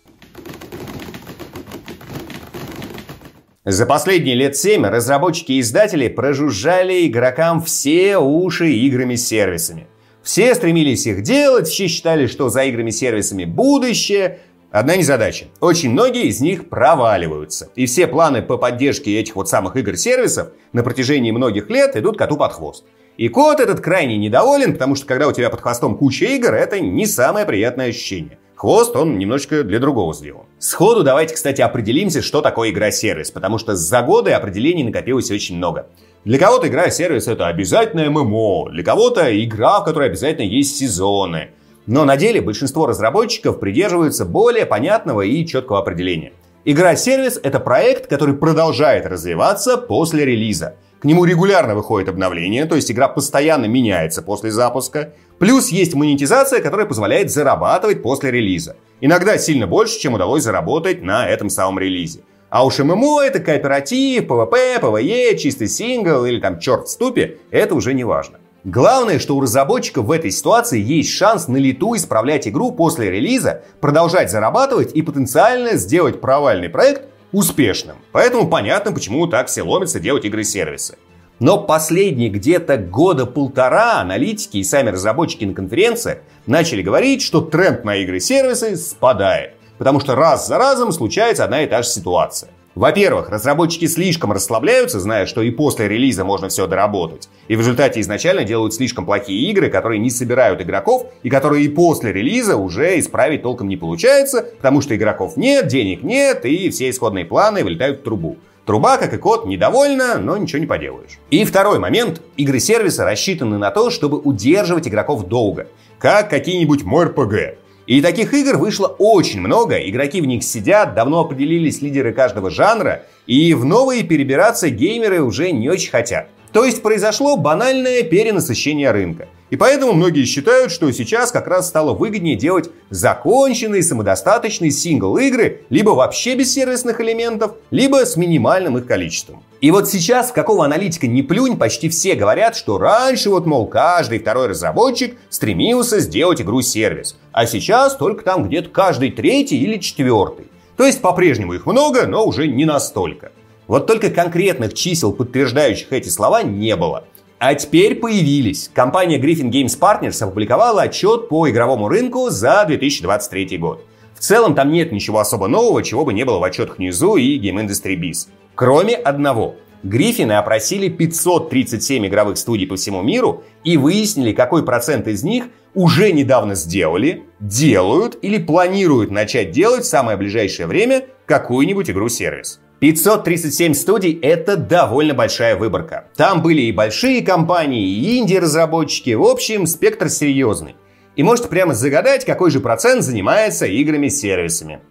За 3.64 3.86
последние 3.86 4.34
лет 4.36 4.58
7 4.58 4.86
разработчики 4.88 5.52
и 5.52 5.60
издатели 5.60 6.08
прожужжали 6.08 7.06
игрокам 7.06 7.62
все 7.62 8.18
уши 8.18 8.72
играми-сервисами. 8.72 9.88
Все 10.24 10.56
стремились 10.56 11.06
их 11.06 11.22
делать, 11.22 11.68
все 11.68 11.88
считали, 11.88 12.26
что 12.26 12.50
за 12.50 12.64
играми-сервисами 12.64 13.46
будущее. 13.46 14.40
Одна 14.72 14.96
незадача. 14.96 15.46
Очень 15.60 15.92
многие 15.92 16.26
из 16.26 16.42
них 16.42 16.70
проваливаются. 16.70 17.70
И 17.76 17.86
все 17.86 18.08
планы 18.08 18.42
по 18.42 18.58
поддержке 18.58 19.20
этих 19.20 19.36
вот 19.36 19.48
самых 19.48 19.76
игр-сервисов 19.76 20.50
на 20.74 20.82
протяжении 20.82 21.32
многих 21.32 21.70
лет 21.70 21.96
идут 21.96 22.18
коту 22.18 22.38
под 22.38 22.54
хвост. 22.54 22.86
И 23.22 23.28
кот 23.28 23.60
этот 23.60 23.82
крайне 23.82 24.18
недоволен, 24.18 24.74
потому 24.74 24.96
что 24.96 25.06
когда 25.06 25.28
у 25.28 25.32
тебя 25.32 25.52
под 25.52 25.62
хвостом 25.62 25.96
куча 25.96 26.26
игр, 26.26 26.56
это 26.56 26.80
не 26.80 27.06
самое 27.06 27.46
приятное 27.46 27.90
ощущение. 27.90 28.40
Хвост 28.56 28.96
он 28.96 29.20
немножечко 29.20 29.64
для 29.64 29.78
другого 29.78 30.12
сделан. 30.16 30.46
Сходу 30.58 31.04
давайте, 31.04 31.36
кстати, 31.36 31.62
определимся, 31.62 32.24
что 32.24 32.42
такое 32.42 32.72
игра-сервис, 32.72 33.30
потому 33.30 33.60
что 33.60 33.76
за 33.76 34.02
годы 34.02 34.32
определений 34.32 34.84
накопилось 34.84 35.30
очень 35.30 35.58
много. 35.58 35.86
Для 36.26 36.40
кого-то 36.40 36.68
игра-сервис 36.68 37.28
это 37.28 37.46
обязательно 37.46 38.10
ММО, 38.10 38.72
для 38.72 38.84
кого-то 38.84 39.30
игра, 39.46 39.82
в 39.82 39.86
которой 39.86 40.08
обязательно 40.08 40.48
есть 40.48 40.78
сезоны. 40.78 41.52
Но 41.86 42.06
на 42.06 42.18
деле 42.18 42.42
большинство 42.42 42.88
разработчиков 42.88 43.60
придерживаются 43.60 44.26
более 44.26 44.66
понятного 44.66 45.22
и 45.22 45.46
четкого 45.46 45.78
определения. 45.78 46.34
Игра-сервис— 46.66 47.40
это 47.44 47.60
проект, 47.60 48.08
который 48.08 48.34
продолжает 48.34 49.06
развиваться 49.06 49.78
после 49.78 50.26
релиза. 50.26 50.74
К 51.02 51.06
нему 51.06 51.26
регулярно 51.26 51.74
выходит 51.74 52.10
обновление, 52.10 52.66
то 52.66 52.76
есть 52.76 52.92
игра 52.92 53.08
постоянно 53.08 53.66
меняется 53.66 54.22
после 54.22 54.52
запуска. 54.52 55.14
Плюс 55.40 55.70
есть 55.70 55.96
монетизация, 55.96 56.62
которая 56.62 56.86
позволяет 56.86 57.32
зарабатывать 57.32 58.04
после 58.04 58.30
релиза. 58.30 58.76
Иногда 59.00 59.40
сильно 59.40 59.66
больше, 59.66 60.00
чем 60.00 60.14
удалось 60.14 60.44
заработать 60.44 61.02
на 61.02 61.28
этом 61.28 61.50
самом 61.50 61.80
релизе. 61.80 62.20
А 62.52 62.64
уж 62.64 62.78
MMO 62.78 63.22
это 63.22 63.40
кооператив, 63.40 64.28
PvP, 64.28 64.78
PvE, 64.80 65.36
чистый 65.40 65.70
сингл 65.70 66.24
или 66.26 66.40
там 66.40 66.60
черт 66.60 66.86
в 66.86 66.92
ступе, 66.92 67.40
это 67.50 67.74
уже 67.74 67.96
не 67.96 68.04
важно. 68.04 68.38
Главное, 68.64 69.18
что 69.18 69.36
у 69.36 69.42
разработчиков 69.42 70.06
в 70.06 70.12
этой 70.12 70.30
ситуации 70.30 70.80
есть 70.80 71.10
шанс 71.10 71.48
на 71.48 71.58
лету 71.58 71.96
исправлять 71.96 72.48
игру 72.48 72.74
после 72.74 73.10
релиза, 73.10 73.64
продолжать 73.80 74.30
зарабатывать 74.30 74.92
и 74.94 75.02
потенциально 75.02 75.78
сделать 75.78 76.22
провальный 76.22 76.70
проект 76.70 77.08
успешным. 77.32 77.98
Поэтому 78.12 78.50
понятно, 78.50 78.92
почему 78.92 79.28
так 79.28 79.48
все 79.48 79.64
ломятся 79.64 80.00
делать 80.00 80.26
игры-сервисы. 80.26 80.98
Но 81.40 81.58
последние 81.58 82.30
где-то 82.30 82.78
года 82.78 83.26
полтора 83.26 84.00
аналитики 84.00 84.58
и 84.58 84.64
сами 84.64 84.90
разработчики 84.90 85.44
на 85.44 85.56
конференциях 85.56 86.20
начали 86.46 86.84
говорить, 86.84 87.24
что 87.24 87.42
тренд 87.42 87.84
на 87.84 87.96
игры-сервисы 87.96 88.76
спадает. 88.76 89.56
Потому 89.80 90.00
что 90.00 90.14
раз 90.14 90.48
за 90.48 90.60
разом 90.60 90.92
случается 90.92 91.44
одна 91.44 91.64
и 91.64 91.68
та 91.68 91.82
же 91.82 91.90
ситуация. 91.90 92.52
Во-первых, 92.82 93.30
разработчики 93.30 93.86
слишком 93.86 94.32
расслабляются, 94.32 95.00
зная, 95.00 95.28
что 95.28 95.44
и 95.44 95.52
после 95.52 95.88
релиза 95.88 96.26
можно 96.26 96.50
все 96.50 96.66
доработать. 96.66 97.30
И 97.48 97.56
в 97.56 97.60
результате 97.60 98.00
изначально 98.02 98.44
делают 98.44 98.74
слишком 98.74 99.06
плохие 99.06 99.52
игры, 99.52 99.70
которые 99.70 100.00
не 100.00 100.10
собирают 100.10 100.62
игроков, 100.62 101.06
и 101.22 101.30
которые 101.30 101.64
и 101.64 101.70
после 101.70 102.12
релиза 102.12 102.58
уже 102.58 102.98
исправить 102.98 103.44
толком 103.44 103.68
не 103.68 103.78
получается, 103.78 104.48
потому 104.58 104.82
что 104.82 104.96
игроков 104.96 105.38
нет, 105.38 105.68
денег 105.68 106.02
нет, 106.02 106.44
и 106.44 106.72
все 106.72 106.90
исходные 106.90 107.24
планы 107.24 107.64
вылетают 107.64 108.00
в 108.00 108.02
трубу. 108.02 108.38
Труба, 108.66 108.98
как 108.98 109.14
и 109.14 109.18
код, 109.18 109.46
недовольна, 109.46 110.18
но 110.18 110.36
ничего 110.38 110.58
не 110.58 110.66
поделаешь. 110.66 111.20
И 111.30 111.46
второй 111.46 111.78
момент. 111.78 112.20
Игры-сервиса 112.38 113.06
рассчитаны 113.06 113.60
на 113.60 113.70
то, 113.70 113.92
чтобы 113.92 114.18
удерживать 114.18 114.88
игроков 114.88 115.28
долго. 115.28 115.68
Как 116.00 116.32
какие-нибудь 116.32 116.84
МРПГ. 116.84 117.61
И 117.88 118.02
таких 118.02 118.34
игр 118.34 118.58
вышло 118.58 118.88
очень 118.88 119.42
много, 119.42 119.78
игроки 119.78 120.22
в 120.22 120.26
них 120.26 120.44
сидят, 120.44 120.94
давно 120.94 121.22
определились 121.22 121.82
лидеры 121.82 122.14
каждого 122.14 122.50
жанра, 122.50 123.04
и 123.26 123.54
в 123.54 123.66
новые 123.66 124.04
перебираться 124.04 124.70
геймеры 124.70 125.22
уже 125.22 125.52
не 125.52 125.70
очень 125.70 125.92
хотят. 125.92 126.30
То 126.54 126.64
есть 126.64 126.82
произошло 126.82 127.38
банальное 127.38 128.04
перенасыщение 128.04 128.92
рынка. 128.92 129.28
И 129.52 129.58
поэтому 129.58 129.92
многие 129.92 130.24
считают, 130.24 130.72
что 130.72 130.90
сейчас 130.92 131.32
как 131.32 131.46
раз 131.46 131.68
стало 131.68 131.94
выгоднее 131.94 132.38
делать 132.38 132.70
законченные 132.90 133.84
самодостаточные 133.84 134.72
сингл-игры, 134.72 135.66
либо 135.70 135.90
вообще 135.90 136.36
без 136.36 136.54
сервисных 136.54 137.02
элементов, 137.02 137.52
либо 137.70 138.06
с 138.06 138.16
минимальным 138.16 138.78
их 138.78 138.88
количеством. 138.88 139.44
И 139.60 139.70
вот 139.70 139.90
сейчас, 139.90 140.32
какого 140.32 140.64
аналитика 140.64 141.06
не 141.06 141.22
плюнь, 141.22 141.58
почти 141.58 141.90
все 141.90 142.16
говорят, 142.16 142.56
что 142.56 142.78
раньше 142.78 143.30
вот, 143.30 143.46
мол, 143.46 143.68
каждый 143.68 144.20
второй 144.20 144.48
разработчик 144.48 145.18
стремился 145.30 146.00
сделать 146.00 146.42
игру-сервис, 146.42 147.18
а 147.34 147.46
сейчас 147.46 147.98
только 147.98 148.24
там 148.24 148.48
где-то 148.48 148.70
каждый 148.70 149.12
третий 149.12 149.60
или 149.60 149.78
четвертый. 149.78 150.48
То 150.78 150.86
есть 150.86 151.02
по-прежнему 151.02 151.54
их 151.54 151.66
много, 151.66 152.08
но 152.08 152.26
уже 152.26 152.48
не 152.48 152.64
настолько. 152.64 153.34
Вот 153.68 153.86
только 153.86 154.10
конкретных 154.10 154.74
чисел, 154.74 155.14
подтверждающих 155.14 155.92
эти 155.92 156.10
слова, 156.10 156.42
не 156.42 156.76
было. 156.76 157.06
А 157.44 157.56
теперь 157.56 157.96
появились. 157.96 158.70
Компания 158.72 159.18
Griffin 159.18 159.50
Games 159.50 159.76
Partners 159.76 160.24
опубликовала 160.24 160.84
отчет 160.84 161.28
по 161.28 161.50
игровому 161.50 161.90
рынку 161.90 162.30
за 162.30 162.64
2023 162.68 163.58
год. 163.58 163.84
В 164.14 164.20
целом 164.20 164.54
там 164.54 164.72
нет 164.72 164.92
ничего 164.92 165.18
особо 165.18 165.48
нового, 165.48 165.82
чего 165.82 166.06
бы 166.06 166.14
не 166.14 166.24
было 166.24 166.38
в 166.38 166.44
отчетах 166.44 166.78
Ньюзу 166.78 167.16
и 167.16 167.40
Game 167.40 167.66
Industry 167.66 168.00
Biz. 168.00 168.28
Кроме 168.54 168.94
одного. 168.94 169.56
Гриффины 169.82 170.34
опросили 170.34 170.88
537 170.88 172.06
игровых 172.06 172.38
студий 172.38 172.68
по 172.68 172.76
всему 172.76 173.02
миру 173.02 173.44
и 173.64 173.76
выяснили, 173.76 174.34
какой 174.34 174.64
процент 174.64 175.08
из 175.08 175.24
них 175.24 175.46
уже 175.74 176.12
недавно 176.12 176.54
сделали, 176.54 177.24
делают 177.40 178.20
или 178.22 178.38
планируют 178.38 179.10
начать 179.10 179.50
делать 179.50 179.82
в 179.82 179.88
самое 179.88 180.16
ближайшее 180.16 180.68
время 180.68 181.06
какую-нибудь 181.26 181.90
игру-сервис. 181.90 182.60
537 182.82 183.74
студий— 183.76 184.20
это 184.24 184.58
довольно 184.58 185.14
большая 185.14 185.56
выборка. 185.56 186.08
Там 186.16 186.42
были 186.42 186.62
и 186.62 186.72
большие 186.72 187.22
компании, 187.22 187.88
и 187.88 188.18
инди-разработчики, 188.18 189.14
в 189.14 189.22
общем, 189.22 189.68
спектр 189.68 190.10
серьезный. 190.10 190.76
И 191.16 191.22
можете 191.22 191.48
прямо 191.48 191.76
загадать, 191.76 192.26
какой 192.26 192.50
же 192.50 192.60
процент 192.60 193.04
занимается 193.04 193.68
играми-сервисами. 193.68 194.82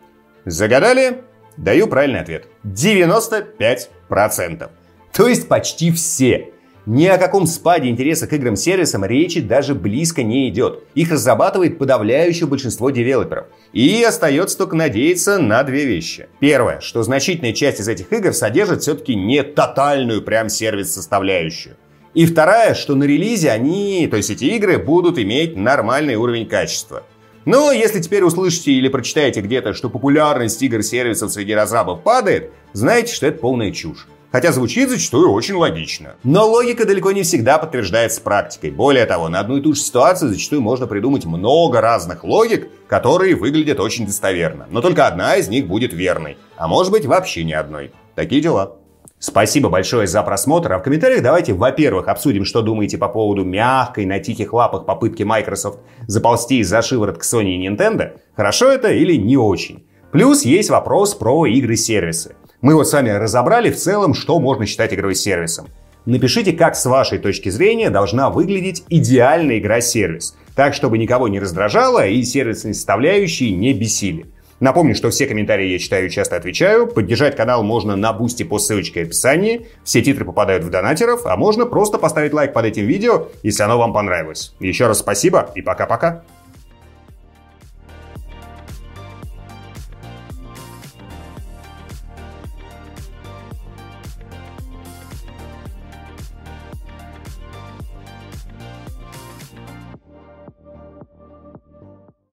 Загадали? 0.44 1.24
Даю 1.57 1.88
правильный 1.88 2.20
ответ. 2.20 2.46
95%. 2.62 4.70
То 5.12 5.26
есть 5.26 5.48
почти 5.48 5.90
все. 5.90 6.50
Ни 6.87 7.07
о 7.07 7.19
каком 7.19 7.47
спаде 7.47 7.88
интереса 7.88 8.27
к 8.27 8.33
играм-сервисам 8.33 9.05
речи 9.05 9.40
даже 9.40 9.75
близко 9.75 10.23
не 10.23 10.49
идет. 10.49 10.85
Их 10.95 11.11
разрабатывает 11.11 11.79
подавляющее 11.79 12.47
большинство 12.47 12.90
девелоперов. 12.90 13.47
И 13.73 14.03
остается 14.03 14.57
только 14.57 14.77
надеяться 14.77 15.38
на 15.38 15.62
две 15.62 15.85
вещи. 15.85 16.29
Первое, 16.40 16.81
что 16.81 17.03
значительная 17.03 17.53
часть 17.53 17.81
из 17.81 17.88
этих 17.88 18.12
игр 18.12 18.33
содержит 18.33 18.83
все-таки 18.83 19.14
не 19.14 19.43
тотальную 19.43 20.23
прям 20.23 20.49
сервис-составляющую. 20.49 21.77
И 22.14 22.27
вторая, 22.27 22.75
что 22.75 22.97
на 22.97 23.05
релизе 23.05 23.51
они, 23.51 24.09
то 24.11 24.16
есть 24.16 24.31
эти 24.31 24.45
игры, 24.45 24.79
будут 24.79 25.19
иметь 25.19 25.57
нормальный 25.57 26.16
уровень 26.16 26.49
качества. 26.49 27.05
Но 27.45 27.73
если 27.73 28.01
теперь 28.01 28.25
услышите 28.25 28.73
или 28.73 28.88
прочитаете 28.88 29.40
где-то, 29.40 29.75
что 29.75 29.90
популярность 29.90 30.61
игр-сервисов 30.62 31.31
среди 31.31 31.55
разрабов 31.55 32.03
падает, 32.03 32.51
знайте, 32.73 33.14
что 33.14 33.27
это 33.27 33.38
полная 33.38 33.71
чушь. 33.71 34.07
Хотя 34.33 34.53
звучит 34.53 34.88
зачастую 34.88 35.33
очень 35.33 35.57
логично. 35.57 36.14
Но 36.23 36.49
логика 36.49 36.87
далеко 36.87 37.11
не 37.11 37.23
всегда 37.23 37.59
подтверждается 37.59 38.21
практикой. 38.21 38.71
Более 38.71 39.07
того, 39.07 39.29
на 39.29 39.40
одну 39.40 39.57
и 39.57 39.61
ту 39.61 39.75
же 39.75 39.81
ситуацию 39.81 40.31
зачастую 40.31 40.61
можно 40.61 40.87
придумать 40.87 41.25
много 41.25 41.81
разных 41.81 42.23
логик, 42.23 42.69
которые 42.87 43.35
выглядят 43.35 43.81
очень 43.81 44.07
достоверно. 44.07 44.66
Но 44.71 44.81
только 44.81 45.07
одна 45.07 45.37
из 45.37 45.49
них 45.49 45.66
будет 45.66 45.93
верной. 45.93 46.38
А 46.57 46.69
может 46.69 46.93
быть 46.93 47.07
вообще 47.07 47.43
ни 47.43 47.53
одной. 47.53 47.93
Такие 48.14 48.40
дела. 48.40 48.77
Спасибо 49.19 49.69
большое 49.69 50.07
за 50.07 50.23
просмотр. 50.23 50.73
А 50.73 50.79
в 50.79 50.83
комментариях 50.83 51.23
давайте, 51.23 51.53
во-первых, 51.53 52.09
обсудим, 52.09 52.45
что 52.45 52.62
думаете 52.62 52.99
по 52.99 53.09
поводу 53.09 53.45
мягкой 53.45 54.07
на 54.07 54.21
тихих 54.21 54.53
лапах 54.53 54.87
попытки 54.87 55.25
Microsoft 55.25 55.81
заползти 56.07 56.62
за 56.62 56.83
шиворот 56.83 57.19
к 57.19 57.23
Sony 57.23 57.57
и 57.57 57.69
Nintendo. 57.69 58.12
Хорошо 58.35 58.71
это 58.71 58.93
или 58.93 59.16
не 59.16 59.37
очень? 59.37 59.85
Плюс 60.12 60.43
есть 60.43 60.71
вопрос 60.71 61.14
про 61.14 61.45
игры-сервисы. 61.47 62.35
Мы 62.62 62.75
вот 62.75 62.87
с 62.87 62.92
вами 62.92 63.09
разобрали 63.09 63.70
в 63.70 63.77
целом, 63.77 64.12
что 64.12 64.38
можно 64.38 64.66
считать 64.66 64.92
игровым 64.92 65.14
сервисом. 65.14 65.68
Напишите, 66.05 66.53
как 66.53 66.77
с 66.77 66.85
вашей 66.85 67.18
точки 67.18 67.49
зрения 67.49 67.88
должна 67.88 68.29
выглядеть 68.29 68.85
идеальная 68.90 69.59
игра-сервис, 69.59 70.37
так, 70.55 70.75
чтобы 70.75 70.99
никого 70.99 71.29
не 71.29 71.40
раздражало 71.40 72.07
и 72.07 72.23
сервисные 72.23 72.75
составляющие 72.75 73.53
не 73.53 73.73
бесили. 73.73 74.27
Напомню, 74.61 74.94
что 74.94 75.09
все 75.09 75.27
комментарии 75.27 75.68
я 75.68 75.79
читаю 75.79 76.09
и 76.09 76.11
часто 76.11 76.37
отвечаю. 76.37 76.87
Поддержать 76.87 77.35
канал 77.35 77.62
можно 77.62 77.96
на 77.96 78.12
бусте 78.12 78.44
по 78.44 78.59
ссылочке 78.59 79.05
в 79.05 79.07
описании. 79.07 79.66
Все 79.85 80.03
титры 80.03 80.27
попадают 80.27 80.62
в 80.62 80.68
донатеров, 80.68 81.25
а 81.25 81.37
можно 81.38 81.64
просто 81.64 81.96
поставить 81.96 82.35
лайк 82.35 82.53
под 82.53 82.66
этим 82.66 82.85
видео, 82.85 83.29
если 83.42 83.62
оно 83.62 83.79
вам 83.79 83.94
понравилось. 83.94 84.55
Еще 84.61 84.87
раз 84.87 84.99
спасибо 84.99 85.51
и 85.55 85.62
пока-пока. 85.62 86.25